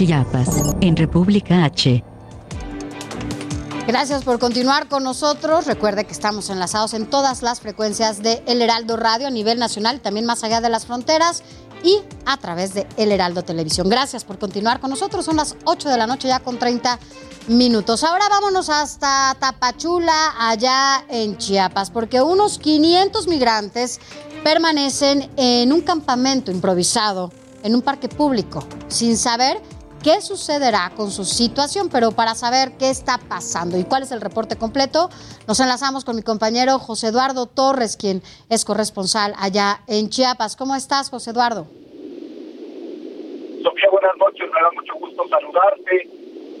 [0.00, 0.48] Chiapas.
[0.80, 2.02] En República H.
[3.86, 5.66] Gracias por continuar con nosotros.
[5.66, 10.00] Recuerde que estamos enlazados en todas las frecuencias de El Heraldo Radio a nivel nacional
[10.00, 11.42] también más allá de las fronteras
[11.84, 13.90] y a través de El Heraldo Televisión.
[13.90, 15.26] Gracias por continuar con nosotros.
[15.26, 16.98] Son las 8 de la noche ya con 30
[17.48, 18.02] minutos.
[18.02, 24.00] Ahora vámonos hasta Tapachula, allá en Chiapas, porque unos 500 migrantes
[24.42, 27.30] permanecen en un campamento improvisado
[27.62, 29.60] en un parque público sin saber
[30.02, 34.20] qué sucederá con su situación, pero para saber qué está pasando y cuál es el
[34.20, 35.10] reporte completo,
[35.46, 40.56] nos enlazamos con mi compañero José Eduardo Torres, quien es corresponsal allá en Chiapas.
[40.56, 41.66] ¿Cómo estás, José Eduardo?
[43.62, 46.08] Sofía, buenas noches, me da mucho gusto saludarte.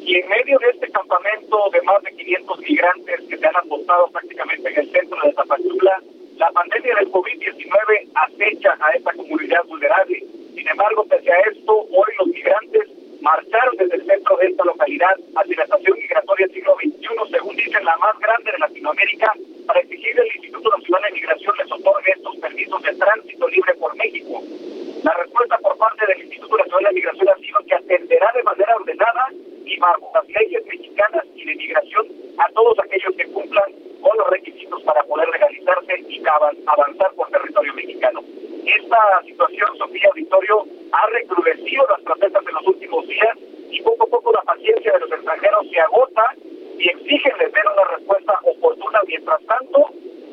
[0.04, 4.06] Y en medio de este campamento de más de 500 migrantes que se han apostado
[4.08, 6.02] prácticamente en el centro de Tapachula,
[6.36, 10.24] la pandemia del COVID-19 acecha a esta comunidad vulnerable.
[10.54, 12.88] Sin embargo, pese a esto, hoy los migrantes
[13.20, 17.84] marcharon desde el centro de esta localidad hacia la estación migratoria siglo XXI, según dicen
[17.84, 19.32] la más grande de Latinoamérica,
[19.66, 23.94] para exigirle al Instituto Nacional de Migración les otorgue estos permisos de tránsito libre por
[23.96, 24.42] México.
[25.04, 28.76] La respuesta por parte del Instituto Nacional de Migración ha sido que atenderá de manera
[28.76, 29.26] ordenada
[29.64, 32.06] y bajo las leyes mexicanas y de migración
[32.38, 37.30] a todos aquellos que cumplan con los requisitos para poder legalizarse y avan- avanzar por
[37.30, 38.20] territorio mexicano.
[38.66, 43.38] Esta situación, Sofía Auditorio, ha recrudecido las protestas en los últimos días
[43.70, 46.24] y poco a poco la paciencia de los extranjeros se agota
[46.78, 48.98] y exigen les den una respuesta oportuna.
[49.06, 49.86] Mientras tanto,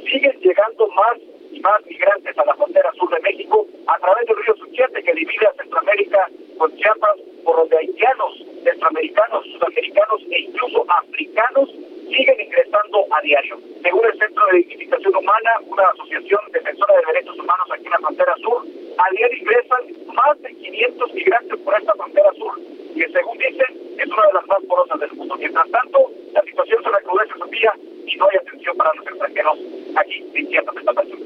[0.09, 1.17] siguen llegando más
[1.51, 5.13] y más migrantes a la frontera sur de México a través del río Suchiate que
[5.13, 11.69] divide a Centroamérica con Chiapas, por donde haitianos, centroamericanos, sudamericanos e incluso africanos
[12.09, 13.57] siguen ingresando a diario.
[13.83, 17.97] Según el Centro de Dignificación Humana, una asociación defensora de derechos humanos aquí en la
[17.99, 18.63] frontera sur,
[18.97, 22.53] a diario ingresan más de 500 migrantes por esta frontera sur,
[22.95, 25.35] que según dicen es una de las más porosas del mundo.
[25.37, 27.73] Mientras tanto, la situación se recrudece, Sofía,
[28.05, 29.59] y no hay atención para los extranjeros
[29.95, 31.25] aquí en Chiapas de Tapachula.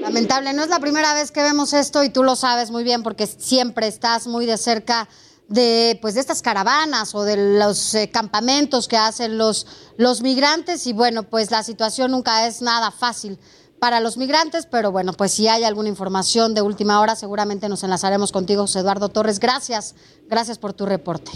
[0.00, 3.02] Lamentable, no es la primera vez que vemos esto y tú lo sabes muy bien
[3.02, 5.08] porque siempre estás muy de cerca
[5.48, 9.66] de pues de estas caravanas o de los eh, campamentos que hacen los
[9.96, 13.38] los migrantes y bueno, pues la situación nunca es nada fácil
[13.78, 17.84] para los migrantes, pero bueno, pues si hay alguna información de última hora, seguramente nos
[17.84, 19.38] enlazaremos contigo, José Eduardo Torres.
[19.38, 19.94] Gracias,
[20.28, 21.30] gracias por tu reporte.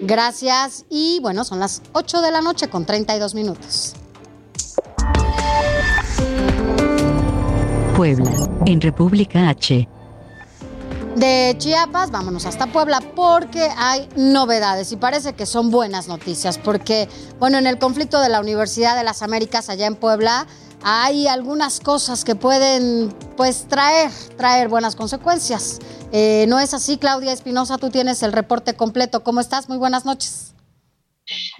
[0.00, 3.94] Gracias y bueno, son las 8 de la noche con 32 minutos.
[7.94, 8.30] Puebla.
[8.66, 9.88] En República H.
[11.14, 17.08] De Chiapas, vámonos hasta Puebla porque hay novedades y parece que son buenas noticias porque,
[17.38, 20.48] bueno, en el conflicto de la Universidad de las Américas allá en Puebla,
[20.82, 25.78] hay algunas cosas que pueden pues traer, traer buenas consecuencias.
[26.10, 27.78] Eh, ¿No es así, Claudia Espinosa?
[27.78, 29.22] Tú tienes el reporte completo.
[29.22, 29.68] ¿Cómo estás?
[29.68, 30.53] Muy buenas noches.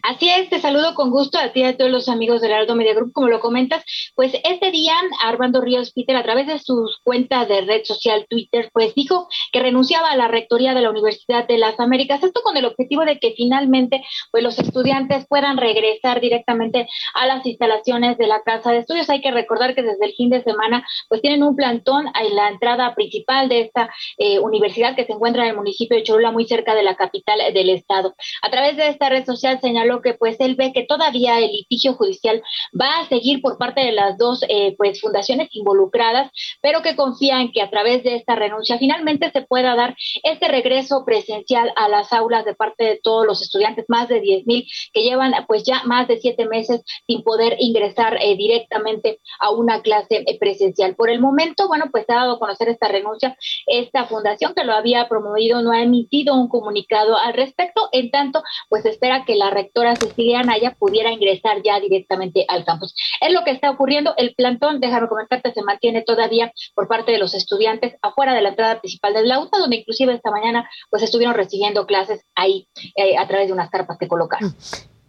[0.07, 2.75] Así es, te saludo con gusto a ti y a todos los amigos del Heraldo
[2.75, 3.83] Media Group, como lo comentas.
[4.14, 8.69] Pues este día Armando Ríos Peter, a través de sus cuentas de red social Twitter,
[8.75, 12.23] pues dijo que renunciaba a la rectoría de la Universidad de las Américas.
[12.23, 17.47] Esto con el objetivo de que finalmente pues los estudiantes puedan regresar directamente a las
[17.47, 19.09] instalaciones de la Casa de Estudios.
[19.09, 22.51] Hay que recordar que desde el fin de semana pues tienen un plantón en la
[22.51, 23.88] entrada principal de esta
[24.19, 27.38] eh, universidad que se encuentra en el municipio de Cholula, muy cerca de la capital
[27.55, 28.14] del estado.
[28.43, 31.95] A través de esta red social señaló que pues él ve que todavía el litigio
[31.95, 32.43] judicial
[32.79, 36.31] va a seguir por parte de las dos eh, pues fundaciones involucradas,
[36.61, 40.49] pero que confía en que a través de esta renuncia finalmente se pueda dar este
[40.49, 44.67] regreso presencial a las aulas de parte de todos los estudiantes, más de 10 mil
[44.93, 49.83] que llevan pues ya más de siete meses sin poder ingresar eh, directamente a una
[49.83, 50.95] clase eh, presencial.
[50.95, 53.37] Por el momento, bueno, pues ha dado a conocer esta renuncia.
[53.67, 58.43] Esta fundación que lo había promovido no ha emitido un comunicado al respecto, en tanto,
[58.69, 62.94] pues espera que la rectora Cecilia Anaya pudiera ingresar ya directamente al campus.
[63.20, 64.14] Es lo que está ocurriendo.
[64.16, 68.51] El plantón, déjame comentarte, se mantiene todavía por parte de los estudiantes afuera de la
[68.51, 73.16] entrada principal de la UTA, donde inclusive esta mañana pues estuvieron recibiendo clases ahí eh,
[73.16, 74.55] a través de unas carpas que colocaron.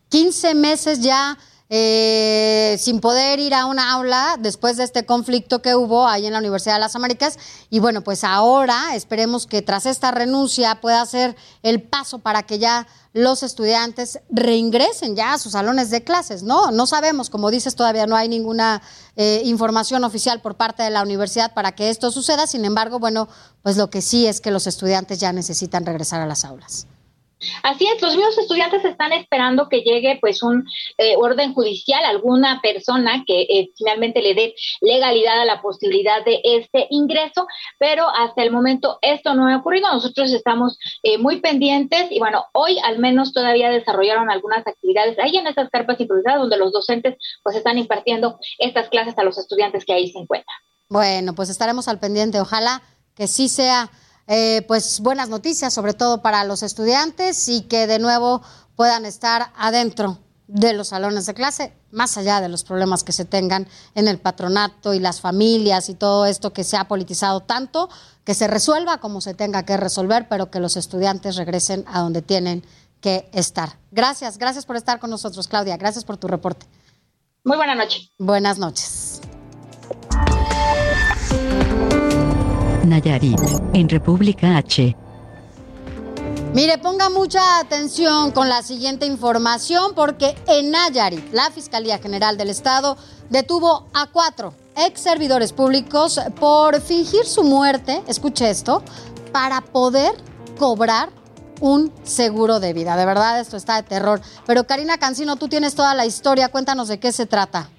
[0.10, 5.74] 15 meses ya eh, sin poder ir a una aula después de este conflicto que
[5.74, 7.40] hubo ahí en la Universidad de las Américas.
[7.72, 12.60] Y bueno, pues ahora esperemos que tras esta renuncia pueda ser el paso para que
[12.60, 16.72] ya los estudiantes reingresen ya a sus salones de clases, ¿no?
[16.72, 18.82] No sabemos, como dices, todavía no hay ninguna
[19.16, 22.46] eh, información oficial por parte de la universidad para que esto suceda.
[22.46, 23.30] Sin embargo, bueno,
[23.64, 26.88] pues lo que sí es que los estudiantes ya necesitan regresar a las aulas.
[27.64, 30.66] Así es, los mismos estudiantes están esperando que llegue pues un
[30.98, 36.42] eh, orden judicial, alguna persona que eh, finalmente le dé legalidad a la posibilidad de
[36.44, 37.48] este ingreso,
[37.80, 39.92] pero hasta el momento esto no ha ocurrido.
[39.92, 45.38] Nosotros estamos eh, muy pendientes y bueno, hoy al menos todavía desarrollaron algunas actividades ahí
[45.38, 49.86] en esas carpas improvisadas donde los docentes pues están impartiendo estas clases a los estudiantes
[49.86, 50.56] que ahí se encuentran.
[50.90, 52.40] Bueno, pues estaremos al pendiente.
[52.40, 52.82] Ojalá
[53.16, 53.90] que sí sea
[54.28, 58.42] eh, pues buenas noticias, sobre todo para los estudiantes y que de nuevo
[58.76, 63.26] puedan estar adentro de los salones de clase, más allá de los problemas que se
[63.26, 67.90] tengan en el patronato y las familias y todo esto que se ha politizado tanto,
[68.24, 72.22] que se resuelva como se tenga que resolver, pero que los estudiantes regresen a donde
[72.22, 72.64] tienen
[73.02, 73.78] que estar.
[73.92, 75.78] Gracias, gracias por estar con nosotros, Claudia.
[75.78, 76.66] Gracias por tu reporte.
[77.44, 78.10] Muy buena noche.
[78.18, 79.15] Buenas noches.
[82.86, 83.40] Nayarit,
[83.74, 84.96] en República H.
[86.54, 92.50] Mire, ponga mucha atención con la siguiente información porque en Nayarit, la Fiscalía General del
[92.50, 92.98] Estado
[93.30, 98.84] detuvo a cuatro ex servidores públicos por fingir su muerte, escuche esto,
[99.32, 100.14] para poder
[100.58, 101.10] cobrar
[101.60, 102.96] un seguro de vida.
[102.98, 104.22] De verdad, esto está de terror.
[104.46, 107.70] Pero Karina Cancino, tú tienes toda la historia, cuéntanos de qué se trata.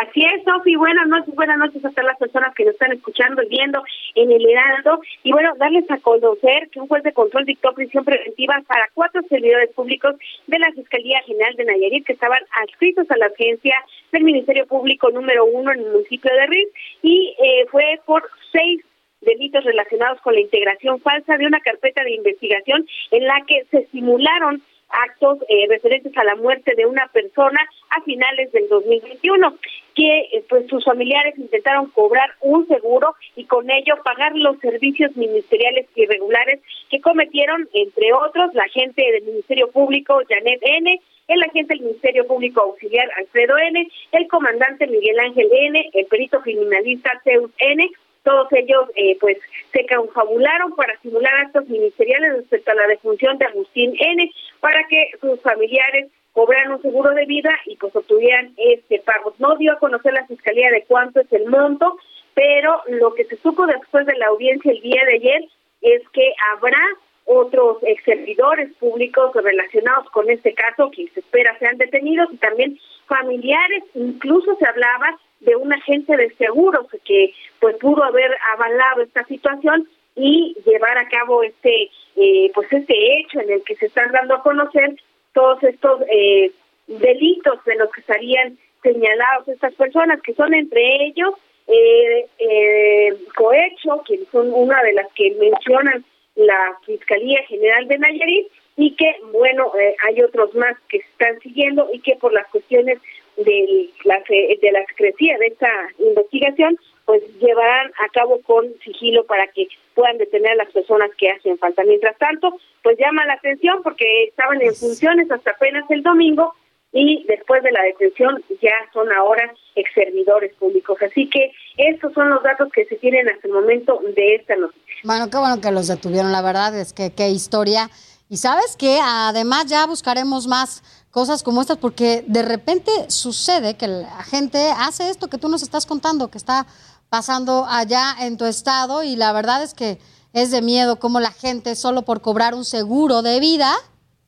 [0.00, 3.42] Así es, Sofi, buenas noches, buenas noches a todas las personas que nos están escuchando
[3.42, 3.82] y viendo
[4.14, 5.00] en el Heraldo.
[5.22, 9.22] Y bueno, darles a conocer que un juez de control dictó prisión preventiva para cuatro
[9.28, 10.14] servidores públicos
[10.46, 13.74] de la Fiscalía General de Nayarit que estaban adscritos a la agencia
[14.12, 16.68] del Ministerio Público número uno en el municipio de Riz
[17.02, 18.82] y eh, fue por seis
[19.20, 23.86] delitos relacionados con la integración falsa de una carpeta de investigación en la que se
[23.86, 29.56] simularon actos eh, referentes a la muerte de una persona a finales del 2021,
[29.94, 35.16] que eh, pues sus familiares intentaron cobrar un seguro y con ello pagar los servicios
[35.16, 41.74] ministeriales irregulares que cometieron, entre otros, la agente del Ministerio Público Janet N., el agente
[41.74, 47.50] del Ministerio Público Auxiliar Alfredo N., el comandante Miguel Ángel N., el perito criminalista Zeus
[47.58, 47.90] N.,
[48.28, 49.38] todos ellos eh, pues
[49.72, 55.12] se confabularon para simular actos ministeriales respecto a la defunción de Agustín N para que
[55.18, 59.34] sus familiares cobraran un seguro de vida y pues obtuvieran este pago.
[59.38, 61.96] No dio a conocer la fiscalía de cuánto es el monto,
[62.34, 65.44] pero lo que se supo después de la audiencia el día de ayer
[65.80, 66.82] es que habrá
[67.24, 72.78] otros ex servidores públicos relacionados con este caso que se espera sean detenidos y también
[73.06, 79.24] familiares, incluso se hablaba de un agente de seguros que pues pudo haber avalado esta
[79.24, 84.10] situación y llevar a cabo este eh, pues este hecho en el que se están
[84.10, 84.96] dando a conocer
[85.32, 86.50] todos estos eh,
[86.88, 91.34] delitos de los que estarían señalados estas personas que son entre ellos
[91.68, 98.48] eh, eh, cohecho que son una de las que mencionan la Fiscalía General de Nayarit
[98.76, 99.70] y que bueno
[100.08, 102.98] hay otros más que están siguiendo y que por las cuestiones
[103.38, 109.46] de la, de la secrecía de esta investigación, pues llevarán a cabo con sigilo para
[109.48, 111.82] que puedan detener a las personas que hacen falta.
[111.84, 116.54] Mientras tanto, pues llama la atención porque estaban en funciones hasta apenas el domingo
[116.92, 120.98] y después de la detención ya son ahora ex servidores públicos.
[121.02, 124.84] Así que estos son los datos que se tienen hasta el momento de esta noticia.
[125.04, 127.90] Bueno, qué bueno que los detuvieron, la verdad es que qué historia.
[128.30, 133.88] Y sabes que además ya buscaremos más cosas como estas porque de repente sucede que
[133.88, 136.66] la gente hace esto que tú nos estás contando, que está
[137.08, 139.98] pasando allá en tu estado y la verdad es que
[140.32, 143.74] es de miedo como la gente solo por cobrar un seguro de vida,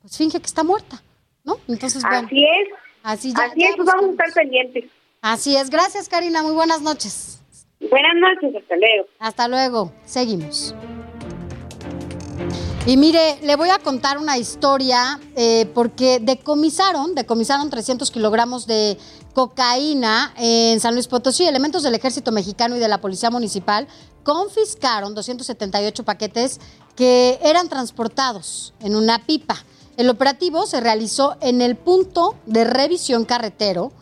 [0.01, 1.03] pues finge que está muerta.
[1.45, 1.57] ¿no?
[1.69, 2.27] Entonces, bueno.
[2.27, 2.69] Así es.
[3.03, 4.85] Así, así es, pues vamos a estar pendientes.
[5.23, 5.71] Así es.
[5.71, 6.43] Gracias, Karina.
[6.43, 7.43] Muy buenas noches.
[7.81, 9.09] Buenas noches, hasta luego.
[9.19, 9.93] Hasta luego.
[10.05, 10.75] Seguimos.
[12.87, 18.97] Y mire, le voy a contar una historia eh, porque decomisaron, decomisaron 300 kilogramos de
[19.35, 21.45] cocaína en San Luis Potosí.
[21.45, 23.87] Elementos del Ejército Mexicano y de la Policía Municipal
[24.23, 26.59] confiscaron 278 paquetes
[26.97, 29.63] que eran transportados en una pipa.
[29.99, 33.93] El operativo se realizó en el punto de revisión carretero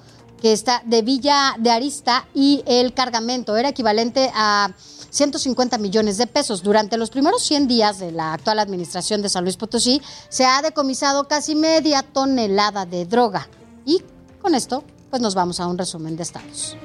[0.40, 4.70] que está de Villa de Arista y el cargamento era equivalente a
[5.10, 6.62] 150 millones de pesos.
[6.62, 10.62] Durante los primeros 100 días de la actual administración de San Luis Potosí se ha
[10.62, 13.48] decomisado casi media tonelada de droga.
[13.84, 14.02] Y
[14.40, 16.76] con esto, pues nos vamos a un resumen de estados.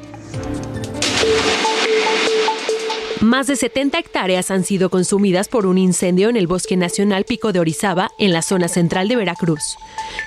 [3.24, 7.54] Más de 70 hectáreas han sido consumidas por un incendio en el Bosque Nacional Pico
[7.54, 9.78] de Orizaba, en la zona central de Veracruz.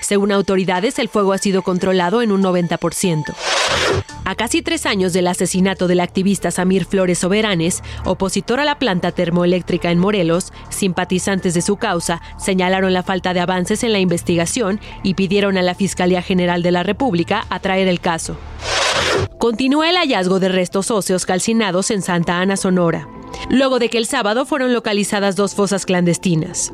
[0.01, 3.34] Según autoridades, el fuego ha sido controlado en un 90%.
[4.27, 9.12] A casi tres años del asesinato del activista Samir Flores Soberanes, opositor a la planta
[9.12, 14.81] termoeléctrica en Morelos, simpatizantes de su causa señalaron la falta de avances en la investigación
[15.05, 18.37] y pidieron a la Fiscalía General de la República atraer el caso.
[19.39, 23.09] Continúa el hallazgo de restos óseos calcinados en Santa Ana, Sonora,
[23.49, 26.72] luego de que el sábado fueron localizadas dos fosas clandestinas.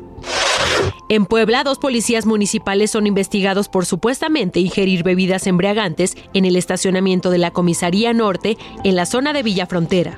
[1.09, 7.29] En Puebla, dos policías municipales son investigados por supuestamente ingerir bebidas embriagantes en el estacionamiento
[7.29, 10.17] de la Comisaría Norte en la zona de Villa Frontera.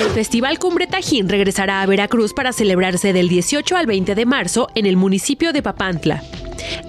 [0.00, 4.68] El Festival Cumbre Tajín regresará a Veracruz para celebrarse del 18 al 20 de marzo
[4.74, 6.22] en el municipio de Papantla.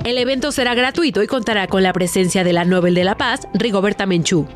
[0.06, 3.48] El evento será gratuito y contará con la presencia de la Nobel de la Paz,
[3.54, 4.48] Rigoberta Menchú.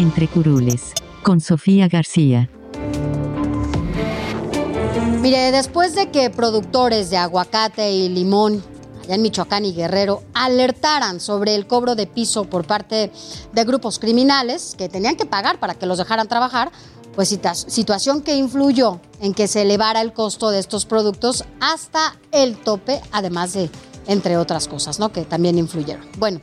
[0.00, 2.48] Entre Curules, con Sofía García.
[5.20, 8.64] Mire, después de que productores de aguacate y limón
[9.04, 13.12] allá en Michoacán y Guerrero alertaran sobre el cobro de piso por parte
[13.52, 16.72] de grupos criminales que tenían que pagar para que los dejaran trabajar,
[17.14, 22.56] pues situación que influyó en que se elevara el costo de estos productos hasta el
[22.56, 23.68] tope, además de,
[24.06, 25.12] entre otras cosas, ¿no?
[25.12, 26.06] Que también influyeron.
[26.16, 26.40] Bueno,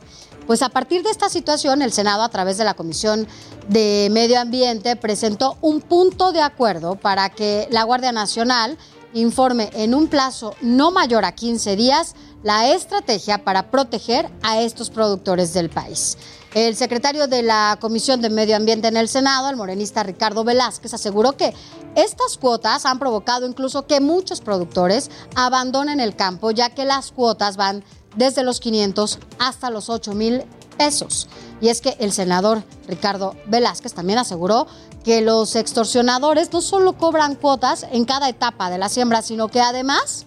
[0.48, 3.28] pues a partir de esta situación, el Senado, a través de la Comisión
[3.68, 8.78] de Medio Ambiente, presentó un punto de acuerdo para que la Guardia Nacional
[9.12, 14.88] informe en un plazo no mayor a 15 días la estrategia para proteger a estos
[14.88, 16.16] productores del país.
[16.54, 20.94] El secretario de la Comisión de Medio Ambiente en el Senado, el morenista Ricardo Velázquez,
[20.94, 21.52] aseguró que
[21.94, 27.58] estas cuotas han provocado incluso que muchos productores abandonen el campo, ya que las cuotas
[27.58, 27.84] van
[28.18, 30.42] desde los 500 hasta los 8 mil
[30.76, 31.28] pesos.
[31.60, 34.66] Y es que el senador Ricardo Velázquez también aseguró
[35.04, 39.60] que los extorsionadores no solo cobran cuotas en cada etapa de la siembra, sino que
[39.60, 40.26] además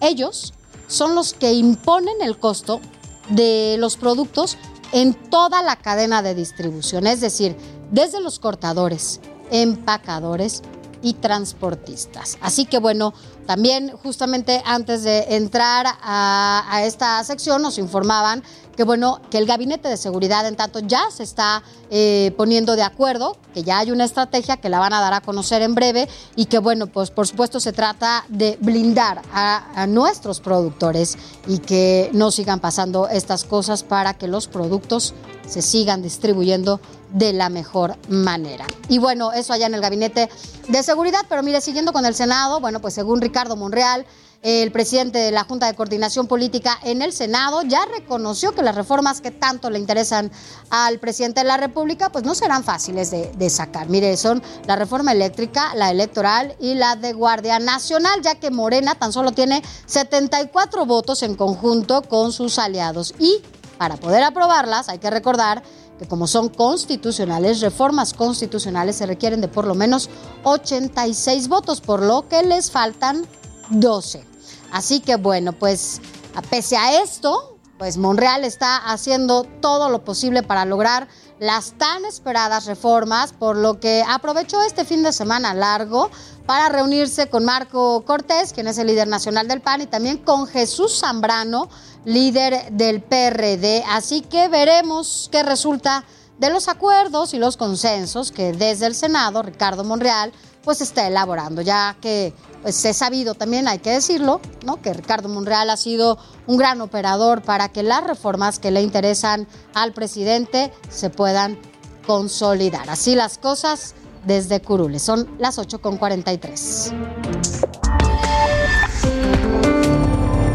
[0.00, 0.52] ellos
[0.88, 2.80] son los que imponen el costo
[3.28, 4.58] de los productos
[4.92, 7.56] en toda la cadena de distribución, es decir,
[7.92, 9.20] desde los cortadores,
[9.50, 10.62] empacadores,
[11.02, 12.38] y transportistas.
[12.40, 13.14] Así que bueno,
[13.46, 18.42] también justamente antes de entrar a, esta sección nos informaban
[18.76, 22.82] que bueno, que el gabinete de seguridad en tanto ya se está eh, poniendo de
[22.82, 26.08] acuerdo, que ya hay una estrategia que la van a dar a conocer en breve
[26.34, 31.58] y que bueno, pues por supuesto se trata de blindar a, a nuestros productores y
[31.58, 35.14] que no sigan pasando estas cosas para que los productos
[35.46, 36.80] se sigan distribuyendo
[37.12, 38.66] de la mejor manera.
[38.88, 40.28] Y bueno, eso allá en el gabinete
[40.68, 44.06] de seguridad, pero mire, siguiendo con el Senado, bueno, pues según Ricardo Monreal,
[44.42, 48.74] el presidente de la Junta de Coordinación Política en el Senado ya reconoció que las
[48.74, 50.30] reformas que tanto le interesan
[50.70, 53.88] al presidente de la República pues no serán fáciles de, sacar.
[53.88, 58.94] Mire, son la reforma eléctrica, la electoral y la de Guardia Nacional, ya que Morena
[58.94, 63.14] tan solo tiene 74 votos en conjunto con sus aliados.
[63.18, 63.42] Y
[63.76, 65.62] para poder aprobarlas hay que recordar
[66.00, 70.08] que como son constitucionales, reformas constitucionales se requieren de por lo menos
[70.44, 73.26] 86 votos, por lo que les faltan
[73.68, 74.24] 2012.
[74.72, 76.00] Así que bueno, pues
[76.48, 81.06] pese a esto, pues Monreal está haciendo todo lo posible para lograr
[81.38, 86.10] las tan esperadas reformas, por lo que aprovechó este fin de semana largo
[86.46, 90.46] para reunirse con Marco Cortés, quien es el líder nacional del PAN, y también con
[90.46, 91.68] Jesús Zambrano,
[92.04, 93.84] líder del PRD.
[93.88, 96.04] Así que veremos qué resulta
[96.38, 100.32] de los acuerdos y los consensos que desde el Senado Ricardo Monreal
[100.62, 104.82] pues está elaborando, ya que pues he sabido también, hay que decirlo, ¿no?
[104.82, 109.46] que Ricardo Monreal ha sido un gran operador para que las reformas que le interesan
[109.74, 111.58] al presidente se puedan
[112.06, 112.90] consolidar.
[112.90, 113.94] Así las cosas
[114.26, 115.02] desde Curules.
[115.02, 117.69] Son las 8.43.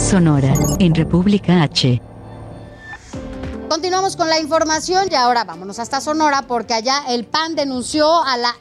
[0.05, 1.99] Sonora, en República H.
[3.67, 8.37] Continuamos con la información y ahora vámonos hasta Sonora porque allá el PAN denunció a
[8.37, 8.55] la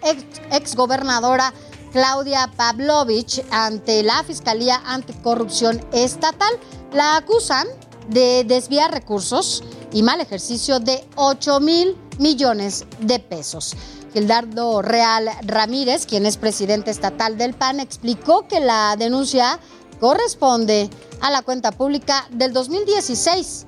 [0.50, 1.52] ex, gobernadora
[1.92, 6.52] Claudia Pavlovich ante la Fiscalía Anticorrupción Estatal.
[6.94, 7.66] La acusan
[8.08, 13.76] de desviar recursos y mal ejercicio de 8 mil millones de pesos.
[14.14, 19.58] Gildardo Real Ramírez, quien es presidente estatal del PAN, explicó que la denuncia
[20.00, 20.90] corresponde
[21.24, 23.66] a la cuenta pública del 2016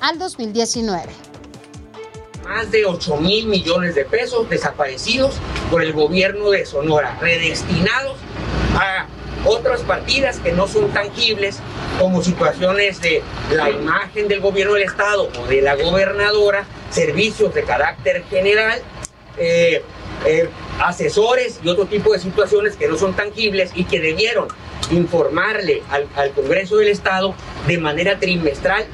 [0.00, 1.06] al 2019
[2.42, 5.34] más de 8 mil millones de pesos desaparecidos
[5.70, 8.16] por el gobierno de Sonora, redestinados
[8.74, 9.06] a
[9.44, 11.60] otras partidas que no son tangibles,
[12.00, 17.62] como situaciones de la imagen del gobierno del Estado o de la gobernadora, servicios de
[17.62, 18.80] carácter general,
[19.38, 19.82] eh,
[20.24, 20.48] eh,
[20.80, 24.48] asesores y otro tipo de situaciones que no son tangibles y que debieron
[24.90, 27.34] informarle al, al Congreso del Estado
[27.66, 28.86] de manera trimestral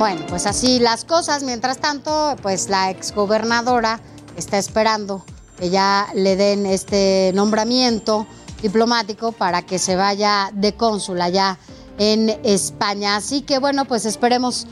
[0.00, 1.42] bueno, pues así las cosas.
[1.42, 4.00] Mientras tanto, pues la exgobernadora
[4.34, 5.22] está esperando
[5.58, 8.26] que ya le den este nombramiento
[8.62, 11.58] diplomático para que se vaya de cónsul allá
[11.98, 13.16] en España.
[13.16, 14.66] Así que bueno, pues esperemos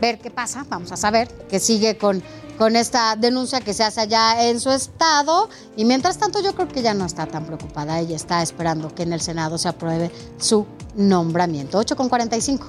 [0.00, 0.64] ver qué pasa.
[0.70, 2.22] Vamos a saber qué sigue con,
[2.58, 5.48] con esta denuncia que se hace allá en su estado.
[5.76, 7.98] Y mientras tanto, yo creo que ya no está tan preocupada.
[7.98, 11.78] Ella está esperando que en el Senado se apruebe su nombramiento.
[11.78, 12.66] 8 con 45.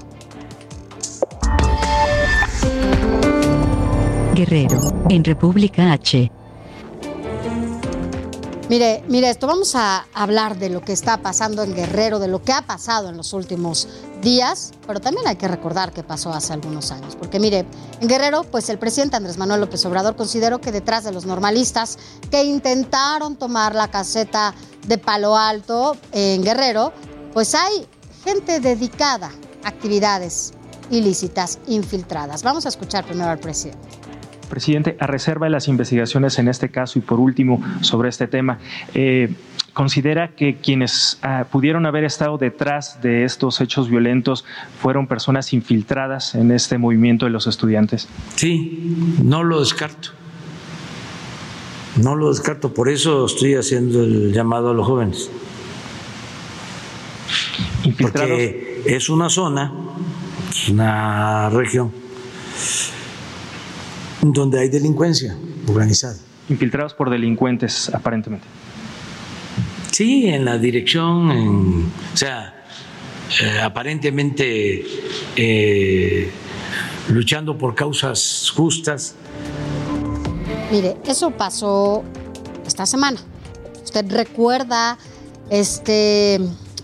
[4.34, 6.32] Guerrero, en República H.
[8.74, 12.42] Mire, mire esto, vamos a hablar de lo que está pasando en Guerrero, de lo
[12.42, 13.88] que ha pasado en los últimos
[14.24, 17.68] días, pero también hay que recordar qué pasó hace algunos años, porque mire,
[18.02, 22.00] en Guerrero, pues el presidente Andrés Manuel López Obrador consideró que detrás de los normalistas
[22.32, 24.56] que intentaron tomar la caseta
[24.88, 26.94] de Palo Alto en Guerrero,
[27.32, 27.88] pues hay
[28.24, 29.30] gente dedicada
[29.64, 30.52] a actividades
[30.90, 32.42] ilícitas infiltradas.
[32.42, 34.03] Vamos a escuchar primero al presidente.
[34.54, 38.60] Presidente, a reserva de las investigaciones en este caso y por último sobre este tema,
[38.93, 39.34] eh,
[39.74, 44.45] ¿considera que quienes ah, pudieron haber estado detrás de estos hechos violentos
[44.80, 48.08] fueron personas infiltradas en este movimiento de los estudiantes?
[48.36, 50.10] Sí, no lo descarto.
[51.99, 55.32] No lo descarto, por eso estoy haciendo el llamado a los jóvenes.
[57.99, 59.74] Porque es una zona,
[60.51, 62.03] es una región
[64.32, 65.36] donde hay delincuencia
[65.68, 66.16] organizada.
[66.50, 68.46] Infiltrados por delincuentes, aparentemente.
[69.92, 72.64] Sí, en la dirección, o sea,
[73.42, 74.84] eh, aparentemente
[75.36, 76.32] eh,
[77.10, 79.16] luchando por causas justas.
[80.72, 82.04] Mire, eso pasó
[82.66, 83.20] esta semana.
[83.84, 84.98] ¿Usted recuerda
[85.50, 86.40] este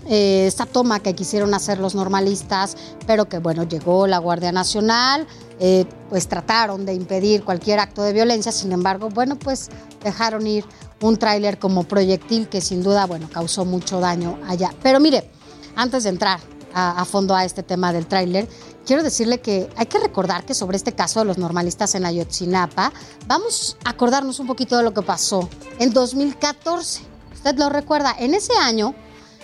[0.08, 2.76] eh, esta toma que quisieron hacer los normalistas,
[3.06, 5.28] pero que bueno, llegó la Guardia Nacional,
[5.60, 9.70] eh, pues trataron de impedir cualquier acto de violencia, sin embargo, bueno, pues
[10.04, 10.66] dejaron ir
[11.02, 14.74] un tráiler como proyectil que sin duda, bueno, causó mucho daño allá.
[14.82, 15.30] Pero mire,
[15.76, 16.40] antes de entrar
[16.74, 18.48] a, a fondo a este tema del tráiler,
[18.86, 22.92] quiero decirle que hay que recordar que sobre este caso de los normalistas en Ayotzinapa,
[23.28, 25.50] vamos a acordarnos un poquito de lo que pasó
[25.80, 27.02] en 2014.
[27.34, 28.96] Usted lo recuerda, en ese año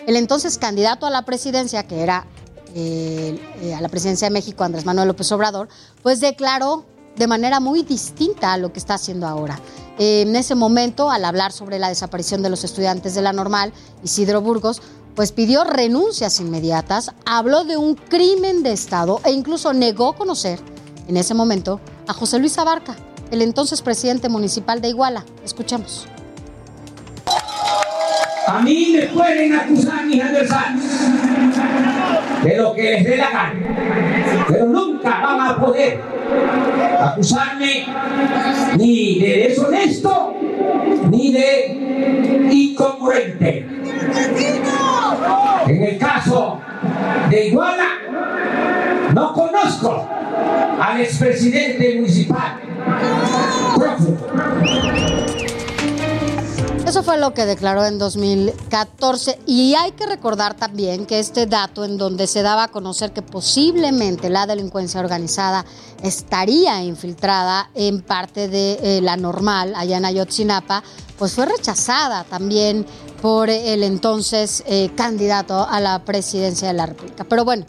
[0.07, 2.26] el entonces candidato a la presidencia, que era
[2.76, 5.69] eh, a la presidencia de México, Andrés Manuel López Obrador,
[6.03, 9.59] pues declaró de manera muy distinta a lo que está haciendo ahora.
[9.97, 13.71] Eh, en ese momento, al hablar sobre la desaparición de los estudiantes de la normal,
[14.03, 14.82] Isidro Burgos,
[15.15, 20.59] pues pidió renuncias inmediatas, habló de un crimen de Estado e incluso negó conocer
[21.07, 22.97] en ese momento a José Luis Abarca,
[23.32, 25.26] el entonces presidente municipal de Iguala.
[25.45, 26.07] Escuchemos.
[28.48, 30.84] A mí me pueden acusar mis adversarios
[32.43, 33.54] de lo que les dé la gana,
[34.48, 36.00] pero nunca van a poder
[37.00, 37.86] acusarme
[38.78, 40.36] ni de deshonesto
[41.10, 43.66] ni de incongruente.
[45.68, 46.60] En el caso
[47.30, 47.88] de Iguala,
[49.14, 50.08] no conozco
[50.80, 52.60] al expresidente municipal.
[57.06, 61.99] Fue lo que declaró en 2014 y hay que recordar también que este dato en
[61.99, 65.66] donde se daba a conocer que posiblemente la delincuencia organizada
[66.01, 70.84] estaría infiltrada en parte de eh, la normal allá en Ayotzinapa,
[71.20, 72.88] pues fue rechazada también
[73.22, 77.24] por el entonces eh, candidato a la presidencia de la República.
[77.24, 77.68] Pero bueno,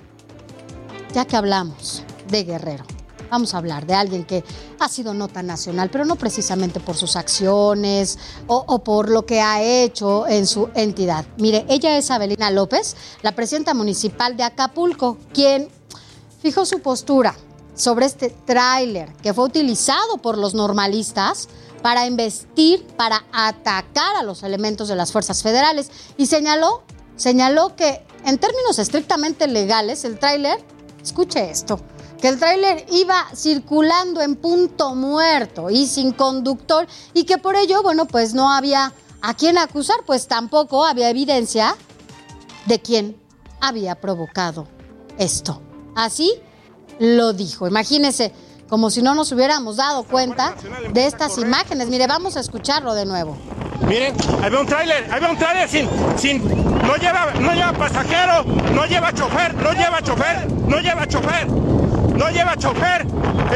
[1.12, 2.86] ya que hablamos de Guerrero,
[3.30, 4.44] Vamos a hablar de alguien que
[4.78, 9.62] ha sido nota nacional, pero no precisamente por sus acciones o, por lo que ha
[9.62, 11.24] hecho en su entidad.
[11.38, 15.68] Mire, ella es Abelina López, la presidenta municipal de Acapulco, quien
[16.40, 17.34] fijó su postura
[17.74, 21.48] sobre este tráiler que fue utilizado por los normalistas
[21.82, 26.82] para investir, para atacar a los elementos de las fuerzas federales y señaló,
[27.16, 30.58] señaló que en términos estrictamente legales el tráiler,
[31.02, 31.78] escuche esto,
[32.20, 37.82] que el tráiler iba circulando en punto muerto y sin conductor y que por ello,
[37.82, 41.76] bueno, pues no había a quién acusar, pues tampoco había evidencia
[42.66, 43.16] de quién
[43.60, 44.66] había provocado
[45.18, 45.60] esto.
[45.94, 46.32] Así
[46.98, 47.66] lo dijo.
[47.66, 48.32] Imagínense,
[48.68, 50.54] como si no nos hubiéramos dado cuenta
[50.92, 51.88] de estas imágenes.
[51.88, 53.36] Mire, vamos a escucharlo de nuevo.
[53.86, 56.42] Miren, ahí ve un tráiler, ahí ve un tráiler sin, sin,
[56.82, 58.42] no lleva, no lleva pasajero,
[58.72, 61.46] no lleva chofer, no lleva chofer, no lleva chofer
[62.16, 63.06] no lleva chofer.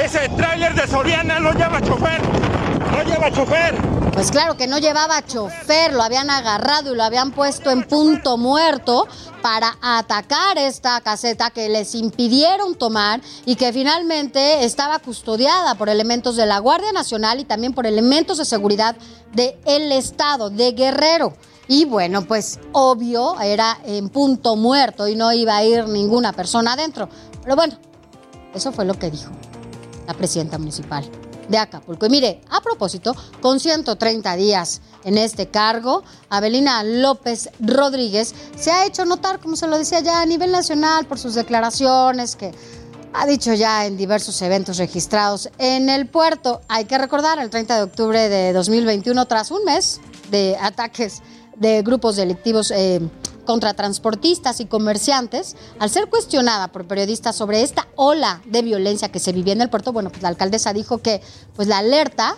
[0.03, 2.21] Ese tráiler de Soriana no lleva chofer.
[2.91, 3.75] No lleva chofer.
[4.13, 8.37] Pues claro que no llevaba chofer, lo habían agarrado y lo habían puesto en punto
[8.37, 9.07] muerto
[9.41, 16.37] para atacar esta caseta que les impidieron tomar y que finalmente estaba custodiada por elementos
[16.37, 18.97] de la Guardia Nacional y también por elementos de seguridad
[19.33, 21.33] del Estado, de Guerrero.
[21.69, 26.73] Y bueno, pues obvio, era en punto muerto y no iba a ir ninguna persona
[26.73, 27.09] adentro.
[27.43, 27.79] Pero bueno,
[28.55, 29.31] eso fue lo que dijo
[30.07, 31.09] la presidenta municipal
[31.49, 32.07] de Acapulco.
[32.07, 38.87] Y mire, a propósito, con 130 días en este cargo, Abelina López Rodríguez se ha
[38.87, 42.53] hecho notar, como se lo decía ya a nivel nacional, por sus declaraciones que
[43.13, 46.61] ha dicho ya en diversos eventos registrados en el puerto.
[46.69, 51.23] Hay que recordar, el 30 de octubre de 2021, tras un mes de ataques
[51.57, 53.01] de grupos delictivos eh,
[53.45, 59.19] contra transportistas y comerciantes, al ser cuestionada por periodistas sobre esta ola de violencia que
[59.19, 61.21] se vivía en el puerto, bueno, pues la alcaldesa dijo que
[61.55, 62.37] pues la alerta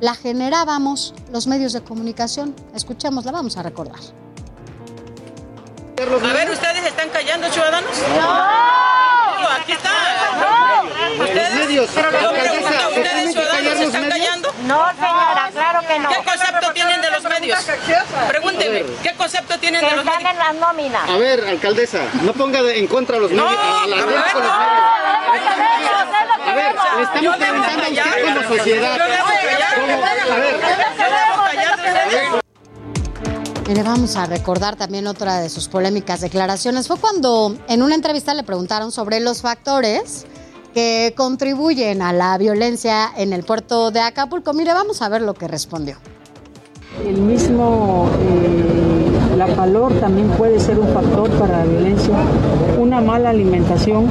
[0.00, 2.54] la generábamos los medios de comunicación.
[2.74, 4.00] Escuchémosla, vamos a recordar.
[5.96, 7.90] A ver, ¿ustedes están callando, ciudadanos?
[8.16, 8.74] ¡No!
[9.48, 9.90] Aquí está.
[11.20, 11.54] ¿Ustedes?
[11.54, 11.90] Medios.
[11.94, 14.48] Pero ¿ustedes, ciudadanos, están callando?
[14.66, 16.08] No, señora, claro que no.
[16.08, 16.93] ¿Qué concepto los
[17.44, 17.64] medios?
[18.28, 20.34] Pregúnteme, ¿qué concepto tienen de los medios?
[20.36, 21.08] Las nóminas.
[21.08, 23.48] A ver, alcaldesa, no ponga en contra a los medios.
[23.48, 24.74] a la ver, con los medios.
[26.46, 29.00] A ver, le estamos preguntando a usted como sociedad.
[29.00, 30.54] A ver.
[33.84, 36.88] Vamos a recordar también otra de sus polémicas declaraciones.
[36.88, 40.26] Fue cuando en una entrevista le preguntaron sobre los factores
[40.74, 44.52] que contribuyen a la violencia en el puerto de Acapulco.
[44.52, 45.98] Mire, vamos a ver lo que respondió.
[47.02, 52.14] El mismo, eh, la calor también puede ser un factor para la violencia.
[52.78, 54.06] Una mala alimentación.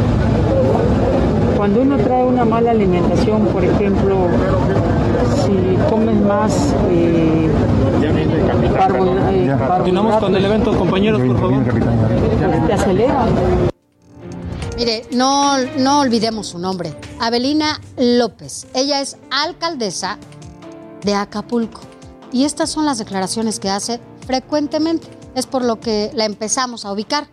[1.57, 4.27] Cuando uno trae una mala alimentación, por ejemplo,
[5.45, 7.49] si comes más eh,
[8.03, 11.63] eh Continuamos con el evento, compañeros, por favor.
[12.67, 13.25] Te acelera.
[14.77, 16.93] Mire, no, no olvidemos su nombre.
[17.19, 18.67] Abelina López.
[18.73, 20.17] Ella es alcaldesa
[21.03, 21.92] de Acapulco.
[22.33, 25.07] Y estas son las declaraciones que hace frecuentemente.
[25.35, 27.27] Es por lo que la empezamos a ubicar.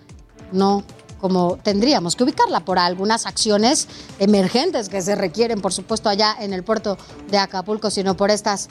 [0.53, 0.85] No
[1.21, 3.89] como tendríamos que ubicarla por algunas acciones
[4.19, 6.97] emergentes que se requieren, por supuesto, allá en el puerto
[7.31, 8.69] de Acapulco, sino por estas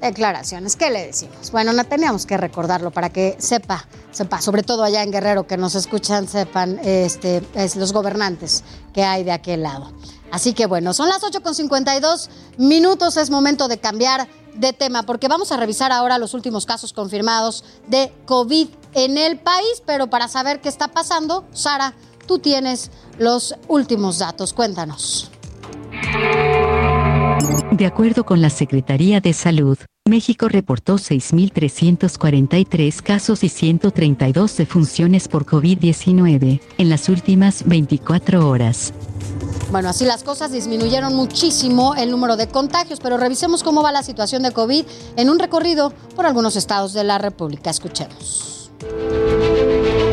[0.00, 0.76] declaraciones.
[0.76, 1.50] ¿Qué le decimos?
[1.52, 5.56] Bueno, no teníamos que recordarlo para que sepa, sepa, sobre todo allá en Guerrero que
[5.56, 9.92] nos escuchan, sepan este, es los gobernantes que hay de aquel lado.
[10.30, 15.52] Así que bueno, son las 8.52 minutos, es momento de cambiar de tema porque vamos
[15.52, 20.60] a revisar ahora los últimos casos confirmados de COVID en el país, pero para saber
[20.60, 21.94] qué está pasando, Sara,
[22.26, 25.30] tú tienes los últimos datos, cuéntanos.
[27.72, 29.78] De acuerdo con la Secretaría de Salud,
[30.08, 38.92] México reportó 6.343 casos y 132 defunciones por COVID-19 en las últimas 24 horas.
[39.74, 44.04] Bueno, así las cosas disminuyeron muchísimo el número de contagios, pero revisemos cómo va la
[44.04, 44.84] situación de COVID
[45.16, 47.70] en un recorrido por algunos estados de la República.
[47.70, 48.70] Escuchemos.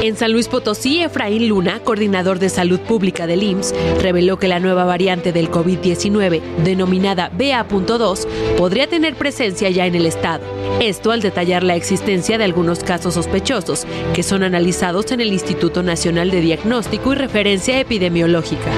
[0.01, 4.59] En San Luis Potosí, Efraín Luna, coordinador de salud pública del IMSS, reveló que la
[4.59, 8.25] nueva variante del COVID-19, denominada BA.2,
[8.57, 10.43] podría tener presencia ya en el estado.
[10.79, 13.85] Esto al detallar la existencia de algunos casos sospechosos
[14.15, 18.71] que son analizados en el Instituto Nacional de Diagnóstico y Referencia Epidemiológica.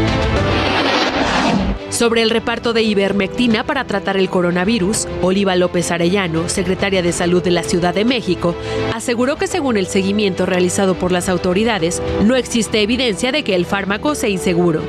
[1.93, 7.43] Sobre el reparto de ivermectina para tratar el coronavirus, Oliva López Arellano, secretaria de Salud
[7.43, 8.55] de la Ciudad de México,
[8.91, 13.67] aseguró que según el seguimiento realizado por las autoridades, no existe evidencia de que el
[13.67, 14.81] fármaco sea inseguro.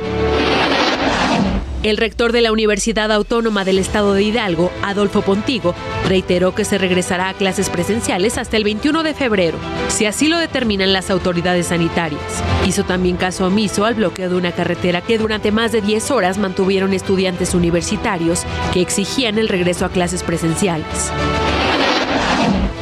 [1.85, 5.75] El rector de la Universidad Autónoma del Estado de Hidalgo, Adolfo Pontigo,
[6.09, 9.59] reiteró que se regresará a clases presenciales hasta el 21 de febrero,
[9.89, 12.43] si así lo determinan las autoridades sanitarias.
[12.67, 16.39] Hizo también caso omiso al bloqueo de una carretera que durante más de 10 horas
[16.39, 21.13] mantuvieron estudiantes universitarios que exigían el regreso a clases presenciales.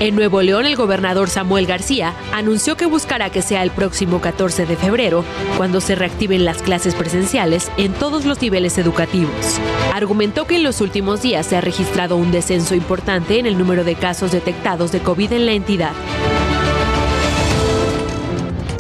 [0.03, 4.67] En Nuevo León, el gobernador Samuel García anunció que buscará que sea el próximo 14
[4.67, 5.25] de febrero,
[5.57, 9.61] cuando se reactiven las clases presenciales en todos los niveles educativos.
[9.95, 13.85] Argumentó que en los últimos días se ha registrado un descenso importante en el número
[13.85, 15.93] de casos detectados de COVID en la entidad.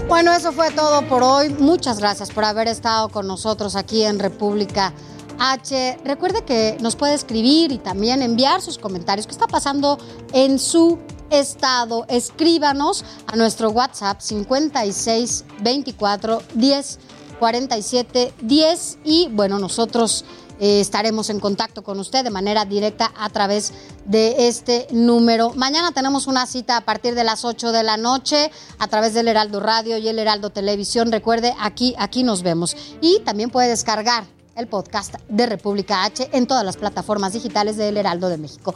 [0.08, 1.50] Bueno, eso fue todo por hoy.
[1.50, 4.92] Muchas gracias por haber estado con nosotros aquí en República
[5.38, 5.98] H.
[6.04, 9.26] Recuerde que nos puede escribir y también enviar sus comentarios.
[9.26, 9.98] ¿Qué está pasando
[10.32, 10.98] en su
[11.32, 12.04] estado?
[12.08, 16.98] Escríbanos a nuestro WhatsApp 56 24 10
[17.38, 20.24] 47 10 y bueno, nosotros
[20.60, 23.72] eh, estaremos en contacto con usted de manera directa a través
[24.04, 25.52] de este número.
[25.54, 29.26] Mañana tenemos una cita a partir de las 8 de la noche a través del
[29.26, 31.10] Heraldo Radio y el Heraldo Televisión.
[31.10, 32.76] Recuerde, aquí, aquí nos vemos.
[33.00, 34.24] Y también puede descargar
[34.54, 38.74] el podcast de República H en todas las plataformas digitales de El Heraldo de México.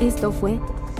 [0.00, 0.58] Esto fue